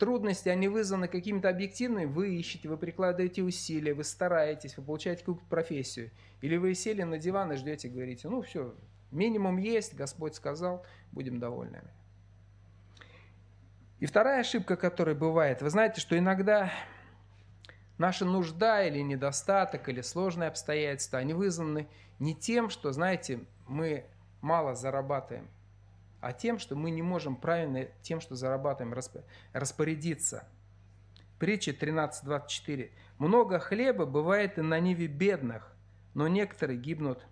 [0.00, 5.44] Трудности, они вызваны какими-то объективными, вы ищете, вы прикладываете усилия, вы стараетесь, вы получаете какую-то
[5.48, 6.10] профессию.
[6.40, 8.74] Или вы сели на диван и ждете, говорите, ну все,
[9.12, 11.90] минимум есть, Господь сказал, будем довольными.
[14.00, 16.72] И вторая ошибка, которая бывает, вы знаете, что иногда
[18.00, 21.86] Наша нужда или недостаток, или сложные обстоятельства, они вызваны
[22.18, 24.06] не тем, что, знаете, мы
[24.40, 25.50] мало зарабатываем,
[26.20, 28.98] а тем, что мы не можем правильно тем, что зарабатываем,
[29.52, 30.48] распорядиться.
[31.38, 32.90] Притча 13.24.
[33.18, 35.74] «Много хлеба бывает и на ниве бедных,
[36.14, 37.26] но некоторые гибнут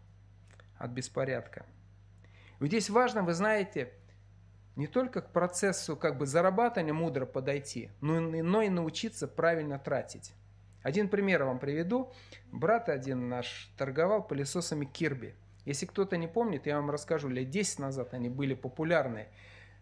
[0.78, 1.66] от беспорядка».
[2.58, 3.92] Вот здесь важно, вы знаете,
[4.76, 10.32] не только к процессу как бы зарабатывания мудро подойти, но, но и научиться правильно тратить.
[10.82, 12.12] Один пример вам приведу.
[12.50, 15.34] Брат один наш торговал пылесосами Кирби.
[15.68, 19.28] Если кто-то не помнит, я вам расскажу, лет 10 назад они были популярны.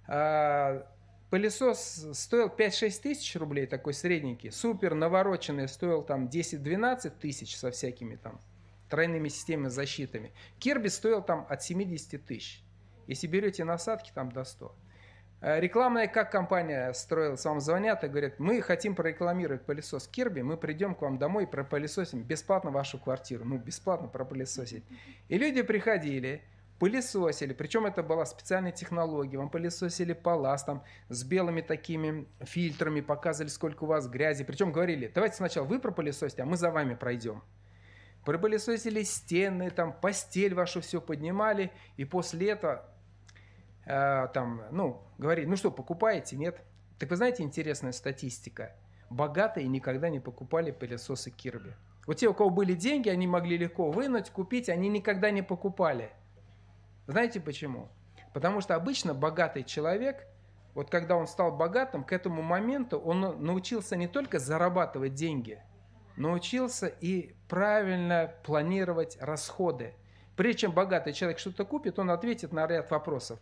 [0.08, 0.84] А,
[1.30, 4.50] пылесос стоил 5-6 тысяч рублей, такой средненький.
[4.50, 8.40] Супер навороченный стоил там 10-12 тысяч со всякими там
[8.90, 10.32] тройными системами защитами.
[10.58, 12.64] Кирби стоил там от 70 тысяч.
[13.06, 14.74] Если берете насадки, там до 100.
[15.46, 20.56] Э, рекламная как компания строилась, вам звонят и говорят, мы хотим прорекламировать пылесос Кирби, мы
[20.56, 23.44] придем к вам домой и пропылесосим бесплатно вашу квартиру.
[23.44, 24.82] Ну, бесплатно пропылесосить.
[25.28, 26.42] И люди приходили,
[26.80, 33.48] пылесосили, причем это была специальная технология, вам пылесосили палас там с белыми такими фильтрами, показывали,
[33.48, 37.44] сколько у вас грязи, причем говорили, давайте сначала вы пропылесосите, а мы за вами пройдем.
[38.24, 42.84] Пропылесосили стены, там постель вашу все поднимали, и после этого
[43.86, 46.60] э, там, ну, говорили, ну что, покупаете, нет?
[46.98, 48.74] Так вы знаете, интересная статистика.
[49.08, 51.74] Богатые никогда не покупали пылесосы Кирби.
[52.06, 56.10] Вот те, у кого были деньги, они могли легко вынуть, купить, они никогда не покупали–
[57.06, 57.88] знаете почему?
[58.34, 60.26] Потому что обычно богатый человек,
[60.74, 65.62] вот когда он стал богатым, к этому моменту он научился не только зарабатывать деньги,
[66.16, 69.94] научился и правильно планировать расходы.
[70.36, 73.38] Прежде чем богатый человек что-то купит, он ответит на ряд вопросов.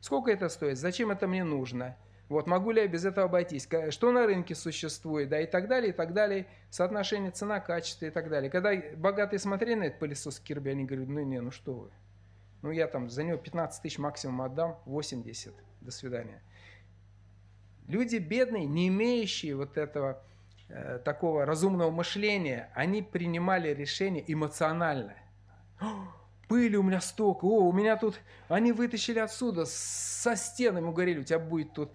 [0.00, 0.78] Сколько это стоит?
[0.78, 1.96] Зачем это мне нужно?
[2.28, 3.68] Вот, могу ли я без этого обойтись?
[3.90, 5.28] Что на рынке существует?
[5.28, 6.46] Да, и так далее, и так далее.
[6.70, 8.50] Соотношение цена-качество и так далее.
[8.50, 11.90] Когда богатые смотрели на этот пылесос Кирби, они говорят, ну не, ну что вы.
[12.62, 15.54] Ну, я там за него 15 тысяч максимум отдам, 80.
[15.82, 16.42] До свидания.
[17.86, 20.20] Люди бедные, не имеющие вот этого
[20.68, 25.14] э, такого разумного мышления, они принимали решения эмоционально.
[26.48, 31.20] Пыли у меня столько, о, у меня тут, они вытащили отсюда, со стены, ему говорили,
[31.20, 31.90] у тебя будет тут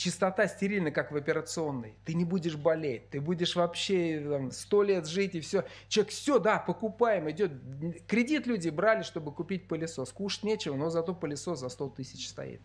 [0.00, 1.94] чистота стерильна, как в операционной.
[2.06, 5.64] Ты не будешь болеть, ты будешь вообще сто лет жить и все.
[5.88, 7.52] Человек, все, да, покупаем, идет.
[8.06, 10.10] Кредит люди брали, чтобы купить пылесос.
[10.10, 12.62] Кушать нечего, но зато пылесос за 100 тысяч стоит.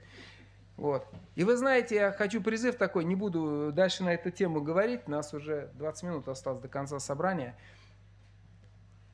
[0.78, 1.06] Вот.
[1.36, 5.12] И вы знаете, я хочу призыв такой, не буду дальше на эту тему говорить, у
[5.12, 7.58] нас уже 20 минут осталось до конца собрания.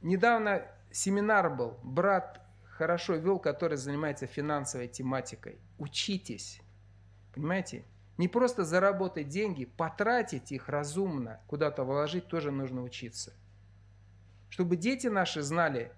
[0.04, 5.60] Недавно семинар был, брат хорошо вел, который занимается финансовой тематикой.
[5.78, 6.62] Учитесь,
[7.34, 7.86] понимаете?
[8.18, 13.34] Не просто заработать деньги, потратить их разумно, куда-то вложить тоже нужно учиться.
[14.50, 15.92] Чтобы дети наши знали,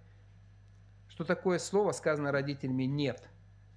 [1.09, 3.29] что такое слово сказано родителями «нет».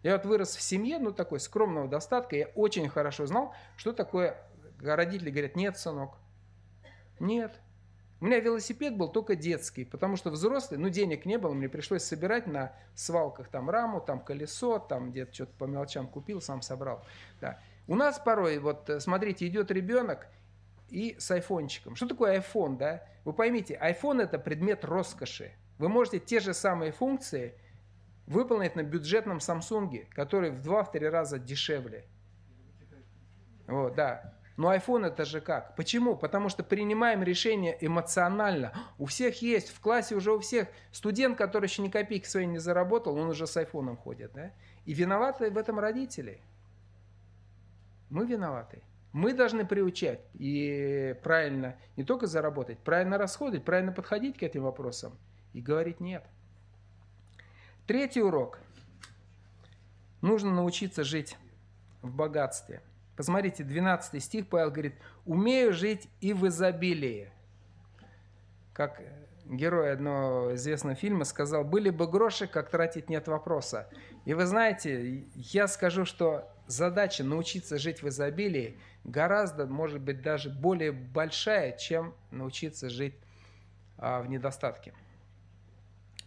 [0.03, 4.37] Я вот вырос в семье, ну, такой скромного достатка, я очень хорошо знал, что такое,
[4.81, 6.19] родители говорят «нет, сынок».
[7.19, 7.59] Нет.
[8.21, 12.03] У меня велосипед был только детский, потому что взрослый, ну, денег не было, мне пришлось
[12.03, 17.05] собирать на свалках там раму, там колесо, там где-то что-то по мелочам купил, сам собрал.
[17.41, 17.61] Да.
[17.87, 20.29] У нас порой, вот э, смотрите, идет ребенок
[20.89, 21.95] и с айфончиком.
[21.95, 23.05] Что такое iPhone, да?
[23.25, 25.53] Вы поймите, iPhone это предмет роскоши.
[25.79, 27.55] Вы можете те же самые функции
[28.27, 32.07] выполнить на бюджетном Samsung, который в 2-3 раза дешевле.
[33.67, 34.36] Вот, да.
[34.57, 35.77] Но iPhone это же как?
[35.77, 36.17] Почему?
[36.17, 38.73] Потому что принимаем решение эмоционально.
[38.99, 40.69] У всех есть, в классе уже у всех.
[40.93, 44.33] Студент, который еще ни копейки своей не заработал, он уже с айфоном ходит.
[44.33, 44.53] Да?
[44.87, 46.41] И виноваты в этом родители.
[48.09, 48.83] Мы виноваты.
[49.13, 55.17] Мы должны приучать и правильно не только заработать, правильно расходовать, правильно подходить к этим вопросам
[55.53, 56.25] и говорить нет.
[57.87, 58.59] Третий урок.
[60.21, 61.37] Нужно научиться жить
[62.03, 62.83] в богатстве.
[63.17, 67.31] Посмотрите, 12 стих Павел говорит, «Умею жить и в изобилии».
[68.75, 69.01] Как
[69.47, 73.89] герой одного известного фильма сказал, «Были бы гроши, как тратить нет вопроса».
[74.27, 80.51] И вы знаете, я скажу, что задача научиться жить в изобилии гораздо, может быть, даже
[80.51, 83.15] более большая, чем научиться жить
[83.97, 84.93] а, в недостатке.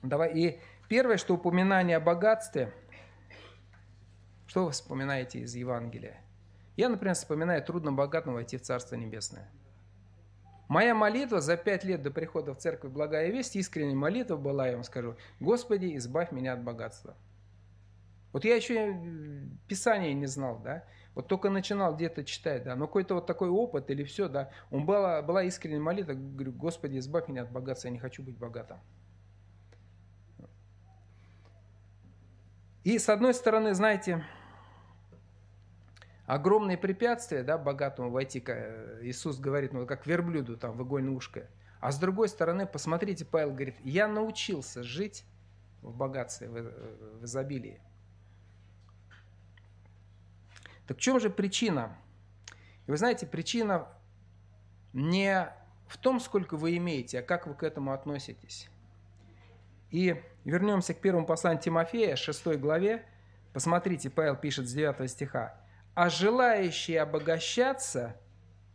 [0.02, 0.34] Давай.
[0.34, 2.74] И первое, что упоминание о богатстве,
[4.48, 6.22] что вы вспоминаете из Евангелия?
[6.80, 9.52] Я, например, вспоминаю трудно богатому войти в Царство Небесное.
[10.70, 14.76] Моя молитва за пять лет до прихода в церковь «Благая весть», искренняя молитва была, я
[14.76, 17.18] вам скажу, «Господи, избавь меня от богатства».
[18.32, 18.98] Вот я еще
[19.68, 23.92] Писание не знал, да, вот только начинал где-то читать, да, но какой-то вот такой опыт
[23.92, 27.92] или все, да, он была, была искренняя молитва, говорю, Господи, избавь меня от богатства, я
[27.92, 28.78] не хочу быть богатым.
[32.86, 34.24] И с одной стороны, знаете,
[36.30, 38.38] огромные препятствия, да, богатому войти,
[39.02, 41.50] Иисус говорит, ну, как верблюду там в игольное ушко.
[41.80, 45.26] А с другой стороны, посмотрите, Павел говорит, я научился жить
[45.82, 47.82] в богатстве, в, в изобилии.
[50.86, 51.98] Так в чем же причина?
[52.86, 53.88] И вы знаете, причина
[54.94, 55.52] не
[55.88, 58.70] в том, сколько вы имеете, а как вы к этому относитесь.
[59.90, 63.04] И вернемся к первому посланию Тимофея, 6 главе.
[63.52, 65.60] Посмотрите, Павел пишет с 9 стиха.
[65.96, 68.16] «А желающие обогащаться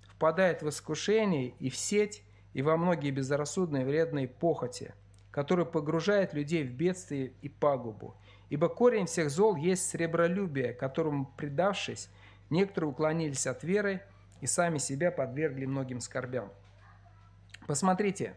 [0.08, 4.94] впадают в искушение и в сеть, и во многие безрассудные вредные похоти,
[5.30, 8.16] который погружает людей в бедствие и пагубу.
[8.48, 12.08] Ибо корень всех зол есть сребролюбие, которому, предавшись,
[12.50, 14.02] некоторые уклонились от веры
[14.40, 16.52] и сами себя подвергли многим скорбям.
[17.66, 18.34] Посмотрите,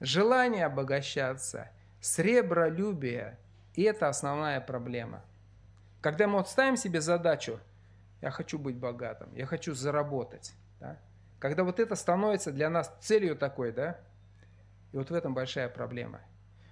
[0.00, 3.38] желание обогащаться, сребролюбие–
[3.76, 5.22] это основная проблема.
[6.00, 7.58] Когда мы вот ставим себе задачу,
[8.20, 10.98] я хочу быть богатым, я хочу заработать, да?
[11.38, 13.98] когда вот это становится для нас целью такой, да,
[14.92, 16.20] и вот в этом большая проблема.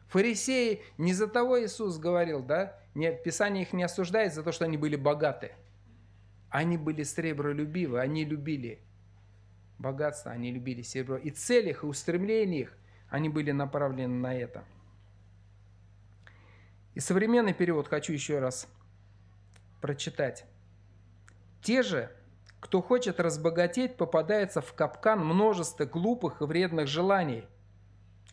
[0.08, 4.64] Фарисеи, не за того Иисус говорил, да, не, Писание их не осуждает за то, что
[4.64, 5.52] они были богаты.
[6.48, 8.78] Они были сребролюбивы, они любили
[9.78, 11.16] богатство, они любили серебро.
[11.16, 12.72] И цель их, и устремление их,
[13.10, 14.64] они были направлены на это.
[16.94, 18.68] И современный перевод хочу еще раз
[19.86, 20.46] прочитать.
[21.62, 22.10] Те же,
[22.58, 27.44] кто хочет разбогатеть, попадается в капкан множества глупых и вредных желаний,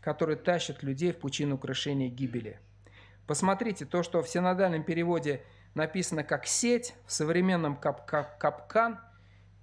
[0.01, 2.59] которые тащат людей в пучину крушения и гибели.
[3.27, 5.43] Посмотрите, то, что в синодальном переводе
[5.75, 8.99] написано как сеть, в современном кап кап капкан,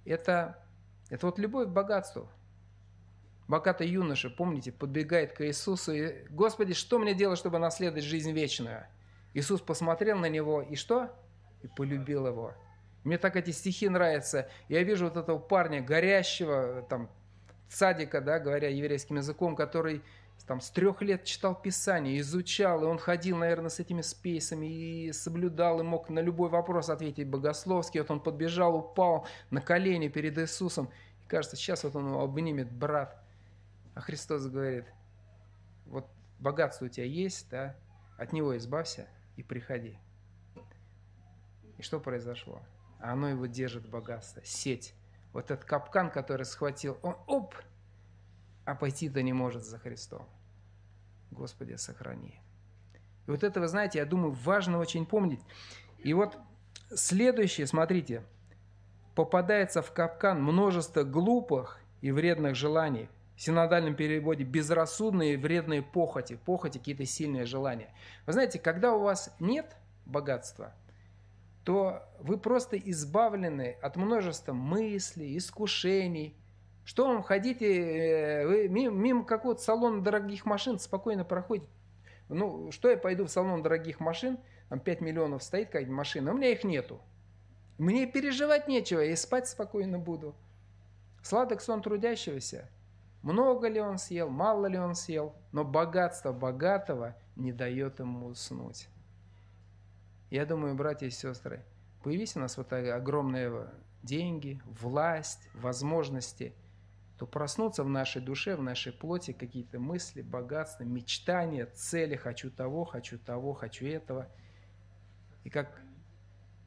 [0.05, 0.63] это,
[1.09, 2.29] это вот любовь к богатству.
[3.49, 8.85] Богатый юноша, помните, подбегает к Иисусу и «Господи, что мне делать, чтобы наследовать жизнь вечную?»
[9.33, 11.13] Иисус посмотрел на него и что?
[11.63, 12.53] И полюбил его.
[13.03, 14.49] Мне так эти стихи нравятся.
[14.67, 17.09] Я вижу вот этого парня, горящего, там,
[17.69, 20.03] садика, да, говоря еврейским языком, который
[20.45, 25.13] там с трех лет читал Писание, изучал, и он ходил, наверное, с этими спейсами и
[25.13, 28.01] соблюдал, и мог на любой вопрос ответить богословский.
[28.01, 30.89] Вот он подбежал, упал на колени перед Иисусом.
[31.23, 33.23] И кажется, сейчас вот он его обнимет, брат.
[33.93, 34.85] А Христос говорит,
[35.85, 36.07] вот
[36.39, 37.75] богатство у тебя есть, да,
[38.17, 39.07] от него избавься
[39.37, 39.97] и приходи.
[41.81, 42.61] И что произошло?
[42.99, 44.93] оно его держит богатство, сеть.
[45.33, 47.55] Вот этот капкан, который схватил, он оп,
[48.65, 50.29] а пойти-то не может за Христом.
[51.31, 52.39] Господи, сохрани.
[53.25, 55.39] И вот это, вы знаете, я думаю, важно очень помнить.
[56.03, 56.37] И вот
[56.93, 58.21] следующее, смотрите,
[59.15, 63.09] попадается в капкан множество глупых и вредных желаний.
[63.35, 66.37] В синодальном переводе безрассудные и вредные похоти.
[66.45, 67.91] Похоти, какие-то сильные желания.
[68.27, 69.75] Вы знаете, когда у вас нет
[70.05, 70.75] богатства–
[71.63, 76.35] то вы просто избавлены от множества мыслей, искушений.
[76.83, 81.71] Что вам ходите, э, вы мимо, мимо какого-то салона дорогих машин спокойно проходите.
[82.29, 84.39] Ну, что я пойду в салон дорогих машин,
[84.69, 87.01] там 5 миллионов стоит какая-нибудь машина, у меня их нету.
[87.77, 90.33] Мне переживать нечего, я спать спокойно буду.
[91.21, 92.69] Сладок сон трудящегося.
[93.21, 98.87] Много ли он съел, мало ли он съел, но богатство богатого не дает ему уснуть.
[100.31, 101.61] Я думаю, братья и сестры,
[102.03, 103.69] появись у нас вот огромные
[104.01, 106.55] деньги, власть, возможности,
[107.17, 112.85] то проснуться в нашей душе, в нашей плоти какие-то мысли, богатства, мечтания, цели, хочу того,
[112.85, 114.29] хочу того, хочу этого.
[115.43, 115.81] И как,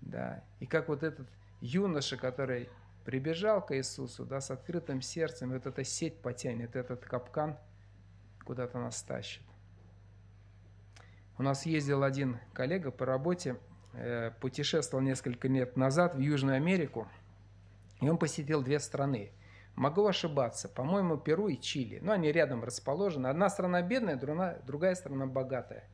[0.02, 1.26] да, и как вот этот
[1.62, 2.68] юноша, который
[3.06, 7.56] прибежал к Иисусу, да, с открытым сердцем, вот эта сеть потянет, этот капкан
[8.44, 9.42] куда-то нас тащит.
[11.36, 13.56] У нас ездил один коллега по работе,
[13.94, 17.08] э, путешествовал несколько лет назад в Южную Америку,
[18.00, 19.32] и он посетил две страны.
[19.74, 21.98] Могу ошибаться, по-моему, Перу и Чили.
[22.00, 23.26] Но они рядом расположены.
[23.26, 24.16] Одна страна бедная,
[24.64, 25.84] другая страна богатая.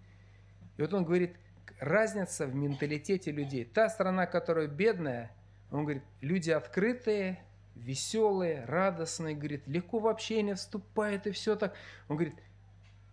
[0.77, 1.37] И вот он говорит,
[1.79, 3.65] разница в менталитете людей.
[3.65, 5.31] Та страна, которая бедная,
[5.71, 7.43] он говорит, люди открытые,
[7.75, 11.75] веселые, радостные, говорит, легко в общение вступают и все так.
[12.09, 12.35] Он говорит,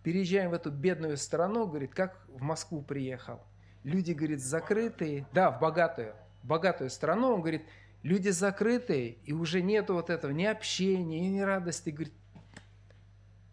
[0.02, 3.40] переезжаем в эту бедную страну, говорит, как в Москву приехал.
[3.84, 7.62] Люди, говорит, закрытые, да, в богатую, богатую страну, он говорит,
[8.02, 12.14] люди закрытые, и уже нету вот этого ни общения, ни радости, говорит,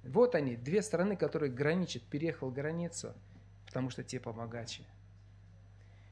[0.04, 3.14] вот они, две страны, которые граничат, переехал границу,
[3.66, 4.84] потому что те побогаче.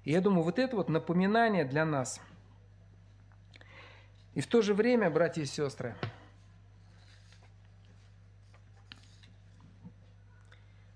[0.03, 2.19] И я думаю, вот это вот напоминание для нас.
[4.33, 5.95] И в то же время, братья и сестры,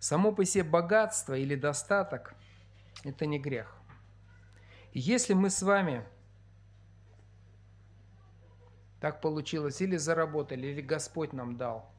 [0.08, 2.34] Само по себе богатство или достаток–
[3.03, 3.76] это не грех.
[4.93, 6.05] И если мы с вами
[9.01, 11.91] так получилось, или заработали, или Господь нам дал,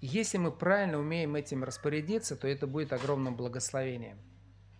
[0.00, 4.18] если мы правильно умеем этим распорядиться, то это будет огромным благословением.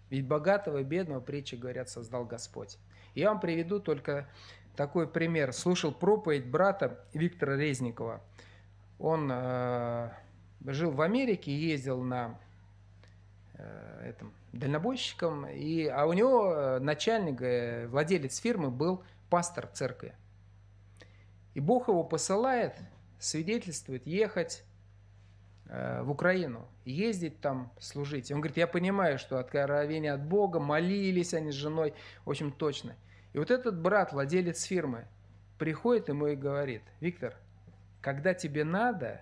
[0.09, 2.79] Ведь богатого и бедного, притчи говорят, создал Господь.
[3.17, 4.29] Я вам приведу только
[4.77, 5.53] такой пример.
[5.53, 8.23] Слушал проповедь брата Виктора Резникова.
[9.01, 10.11] Он э,
[10.73, 12.39] жил в Америке, ездил на
[13.55, 20.15] э, этом, дальнобойщиком, и, а у него э, начальник, э, владелец фирмы был пастор церкви.
[21.55, 22.77] И Бог его посылает,
[23.19, 24.65] свидетельствует, ехать
[25.67, 28.31] в Украину, ездить там служить.
[28.31, 31.95] Он говорит, я понимаю, что откровение от Бога, молились они с женой,
[32.25, 32.97] в общем, точно.
[33.33, 35.07] И вот этот брат, владелец фирмы,
[35.59, 37.35] приходит ему и говорит, Виктор,
[38.01, 39.21] когда тебе надо,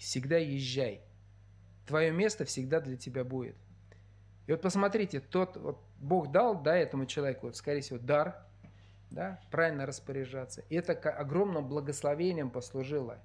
[0.00, 1.02] всегда езжай.
[1.86, 3.56] Твое место всегда для тебя будет.
[4.46, 8.46] И вот посмотрите, тот, вот Бог дал да, этому человеку, вот, скорее всего, дар,
[9.10, 10.64] да, правильно распоряжаться.
[10.70, 13.18] И это огромным благословением послужило.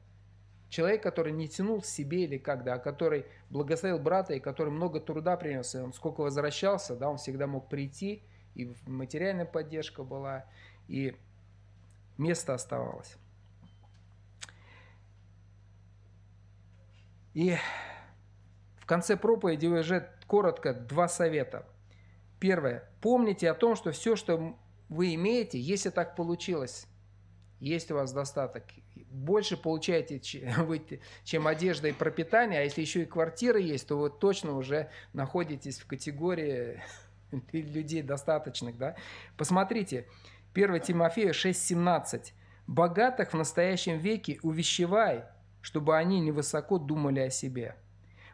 [0.69, 4.99] Человек, который не тянул себе или как, да, а который благословил брата и который много
[4.99, 8.23] труда принес, и он сколько возвращался, да, он всегда мог прийти,
[8.55, 10.45] и материальная поддержка была,
[10.87, 11.15] и
[12.17, 13.15] место оставалось.
[17.35, 17.57] И
[18.77, 21.67] в конце проповеди уже коротко два совета.
[22.39, 22.89] Первое.
[23.01, 24.57] Помните о том, что все, что
[24.89, 26.87] вы имеете, если так получилось,
[27.59, 28.63] есть у вас достаток,
[28.95, 30.19] больше получаете,
[31.23, 35.79] чем одежда и пропитание, а если еще и квартира есть, то вы точно уже находитесь
[35.79, 36.81] в категории
[37.51, 38.77] людей достаточных.
[38.77, 38.95] Да?
[39.35, 40.07] Посмотрите,
[40.53, 42.31] 1 Тимофея 6,17.
[42.67, 45.25] «Богатых в настоящем веке увещевай,
[45.65, 47.75] чтобы они невысоко думали о себе».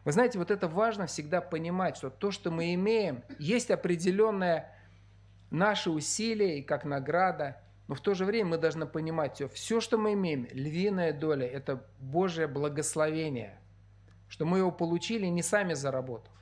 [0.04, 4.76] Вы знаете, вот это важно всегда понимать, что то, что мы имеем, есть определенное
[5.50, 7.56] наше усилие и как награда,
[7.88, 11.46] но в то же время мы должны понимать все, все, что мы имеем, львиная доля,
[11.46, 13.58] это Божье благословение,
[14.28, 16.32] что мы его получили не сами заработав.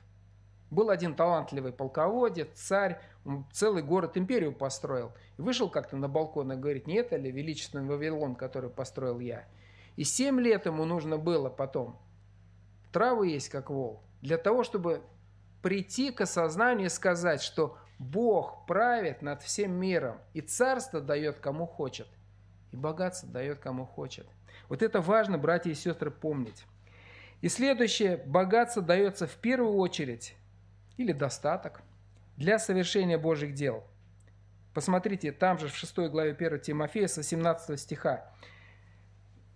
[0.71, 5.13] Был один талантливый полководец, царь, он целый город, империю построил.
[5.37, 9.45] И вышел как-то на балкон и говорит, не это ли величественный Вавилон, который построил я?
[9.95, 11.99] И семь лет ему нужно было потом,
[12.91, 15.01] травы есть как вол, для того, чтобы
[15.61, 21.67] прийти к осознанию и сказать, что Бог правит над всем миром, и царство дает кому
[21.67, 22.07] хочет,
[22.71, 24.27] и богатство дает кому хочет.
[24.69, 26.65] Вот это важно, братья и сестры, помнить.
[27.41, 30.35] И следующее, богатство дается в первую очередь
[30.97, 31.81] или достаток
[32.37, 33.83] для совершения Божьих дел.
[34.73, 38.31] Посмотрите, там же в 6 главе 1 Тимофея с 18 стиха.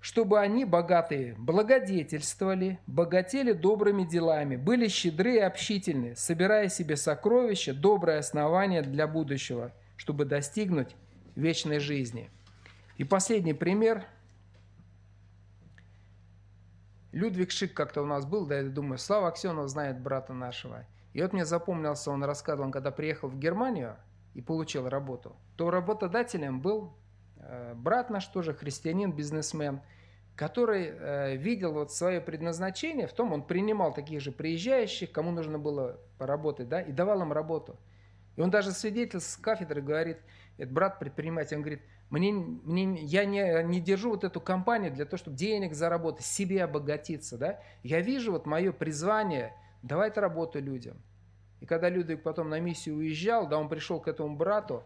[0.06, 8.20] «Чтобы они, богатые, благодетельствовали, богатели добрыми делами, были щедры и общительны, собирая себе сокровища, доброе
[8.20, 10.96] основание для будущего, чтобы достигнуть
[11.36, 12.30] вечной жизни».
[12.98, 14.06] И последний пример.
[17.12, 21.22] Людвиг Шик как-то у нас был, да, я думаю, Слава Аксенов знает брата нашего– и
[21.22, 23.96] вот мне запомнился, он рассказывал, он когда приехал в Германию
[24.34, 26.94] и получил работу, то работодателем был
[27.76, 29.82] брат наш тоже, христианин, бизнесмен,
[30.36, 35.58] который э, видел вот свое предназначение в том, он принимал таких же приезжающих, кому нужно
[35.58, 37.78] было поработать, да, и давал им работу.
[38.36, 40.18] И он даже свидетель с кафедры говорит,
[40.58, 45.06] это брат предприниматель, он говорит, мне, мне, я не, не держу вот эту компанию для
[45.06, 47.60] того, чтобы денег заработать, себе обогатиться, да.
[47.84, 49.54] Я вижу вот мое призвание–
[49.86, 50.98] давать работу людям.
[51.62, 54.84] И когда Людвиг потом на миссию уезжал, да, он пришел к этому брату,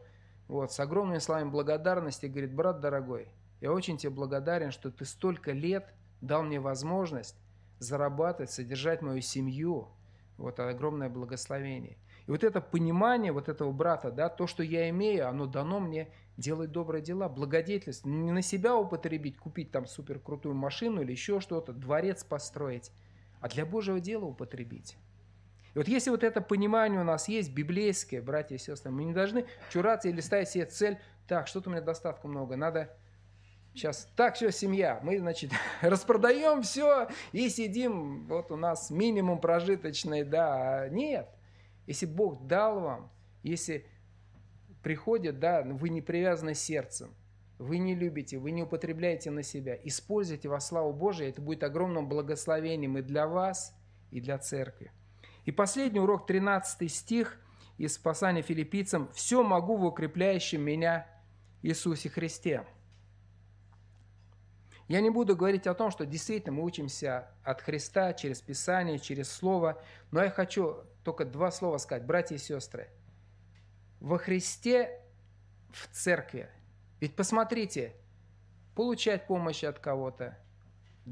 [0.49, 3.29] вот, с огромными словами благодарности, говорит, брат дорогой,
[3.61, 7.37] я очень тебе благодарен, что ты столько лет дал мне возможность
[7.77, 9.87] зарабатывать, содержать мою семью.
[10.37, 11.97] Вот огромное благословение.
[12.25, 16.09] И вот это понимание вот этого брата, да, то, что я имею, оно дано мне
[16.37, 18.09] делать добрые дела, благодетельство.
[18.09, 22.91] Не на себя употребить, купить там супер крутую машину или еще что-то, дворец построить,
[23.39, 24.97] а для Божьего дела употребить.
[25.73, 29.13] И вот если вот это понимание у нас есть, библейское, братья и сестры, мы не
[29.13, 30.97] должны чураться или ставить себе цель,
[31.27, 32.89] так, что-то у меня достатка много, надо
[33.73, 35.51] сейчас, так, все, семья, мы, значит,
[35.81, 41.29] распродаем все и сидим, вот у нас минимум прожиточный, да, нет.
[41.85, 43.11] Если Бог дал вам,
[43.43, 43.85] если
[44.83, 47.13] приходит, да, вы не привязаны сердцем,
[47.57, 52.07] вы не любите, вы не употребляете на себя, используйте во славу Божию, это будет огромным
[52.07, 53.75] благословением и для вас,
[54.11, 54.91] и для церкви.
[55.49, 57.39] И последний урок, 13 стих
[57.79, 59.09] из послания филиппийцам.
[59.13, 61.07] «Все могу в укрепляющем меня
[61.63, 62.67] Иисусе Христе».
[64.87, 69.31] Я не буду говорить о том, что действительно мы учимся от Христа через Писание, через
[69.31, 69.81] Слово,
[70.11, 72.87] но я хочу только два слова сказать, братья и сестры.
[73.99, 75.01] Во Христе
[75.71, 76.47] в церкви
[76.99, 77.95] ведь посмотрите,
[78.75, 80.37] получать помощь от кого-то,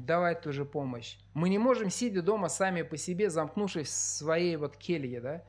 [0.04, 1.18] давать ту же помощь.
[1.34, 5.44] Мы не можем, сидя дома сами по себе, замкнувшись в своей вот келье, да?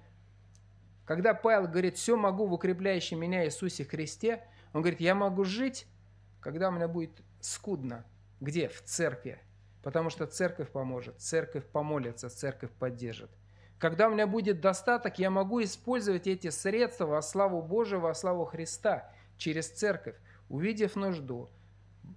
[1.05, 4.43] Когда Павел говорит, все могу в укрепляющем меня Иисусе Христе,
[4.73, 5.87] он говорит, я могу жить,
[6.39, 8.05] когда у меня будет скудно.
[8.39, 8.69] Где?
[8.69, 9.39] В церкви.
[9.81, 13.31] Потому что церковь поможет, церковь помолится, церковь поддержит.
[13.79, 18.45] Когда у меня будет достаток, я могу использовать эти средства во славу Божию, во славу
[18.45, 20.15] Христа через церковь
[20.49, 21.49] увидев нужду,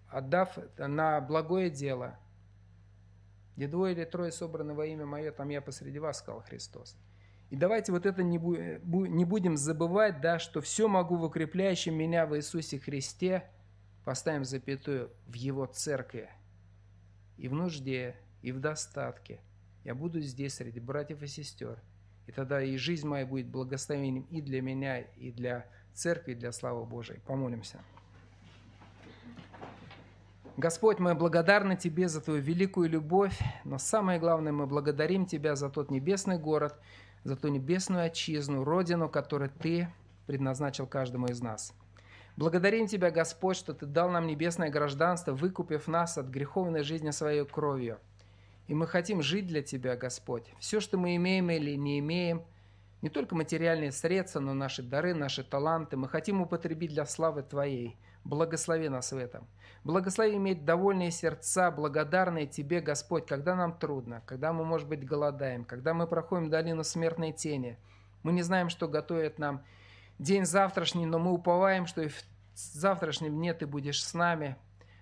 [0.08, 2.18] отдав на благое дело,
[3.56, 6.96] Где двое или трое собраны во имя Мое, там я посреди вас, сказал Христос.
[7.50, 12.34] И давайте вот это не, будем забывать, да, что все могу в укрепляющем меня в
[12.34, 13.44] Иисусе Христе,
[14.06, 16.30] поставим запятую, в Его церкви.
[17.36, 19.40] И в нужде, и в достатке.
[19.84, 21.82] Я буду здесь среди братьев и сестер.
[22.26, 26.52] И тогда и жизнь моя будет благословением и для меня, и для церкви, и для
[26.52, 27.20] славы Божией.
[27.26, 27.80] Помолимся.
[30.58, 35.70] Господь, мы благодарны Тебе за Твою великую любовь, но самое главное, мы благодарим Тебя за
[35.70, 36.78] тот небесный город,
[37.24, 39.88] за ту небесную отчизну, родину, которую Ты
[40.26, 41.72] предназначил каждому из нас.
[42.36, 47.46] Благодарим Тебя, Господь, что Ты дал нам небесное гражданство, выкупив нас от греховной жизни своей
[47.46, 47.98] кровью.
[48.68, 50.52] И мы хотим жить для Тебя, Господь.
[50.58, 52.42] Все, что мы имеем или не имеем,
[53.00, 57.96] не только материальные средства, но наши дары, наши таланты, мы хотим употребить для славы Твоей.
[58.24, 59.46] Благослови нас в этом.
[59.84, 65.64] Благослови иметь довольные сердца, благодарные Тебе, Господь, когда нам трудно, когда мы, может быть, голодаем,
[65.64, 67.78] когда мы проходим долину смертной тени.
[68.22, 69.64] Мы не знаем, что готовит нам
[70.20, 74.56] день завтрашний, но мы уповаем, что и в завтрашнем дне Ты будешь с нами,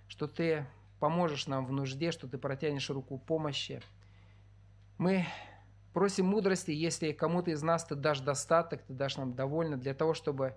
[0.08, 0.66] что Ты
[0.98, 3.82] поможешь нам в нужде, что Ты протянешь руку помощи.
[4.96, 5.26] Мы
[5.92, 10.14] просим мудрости, если кому-то из нас Ты дашь достаток, Ты дашь нам довольно для того,
[10.14, 10.54] чтобы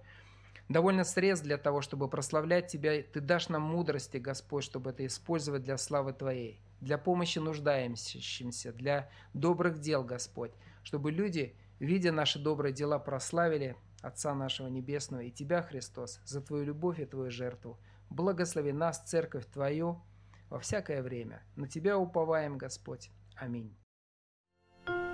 [0.74, 3.02] довольно средств для того, чтобы прославлять Тебя.
[3.02, 9.10] Ты дашь нам мудрости, Господь, чтобы это использовать для славы Твоей, для помощи нуждающимся, для
[9.34, 10.52] добрых дел, Господь,
[10.84, 16.66] чтобы люди, видя наши добрые дела, прославили Отца нашего Небесного и Тебя, Христос, за Твою
[16.66, 17.80] любовь и Твою жертву.
[18.10, 20.02] Благослови нас, Церковь Твою,
[20.50, 21.42] во всякое время.
[21.56, 23.12] На Тебя уповаем, Господь.
[23.36, 23.83] Аминь.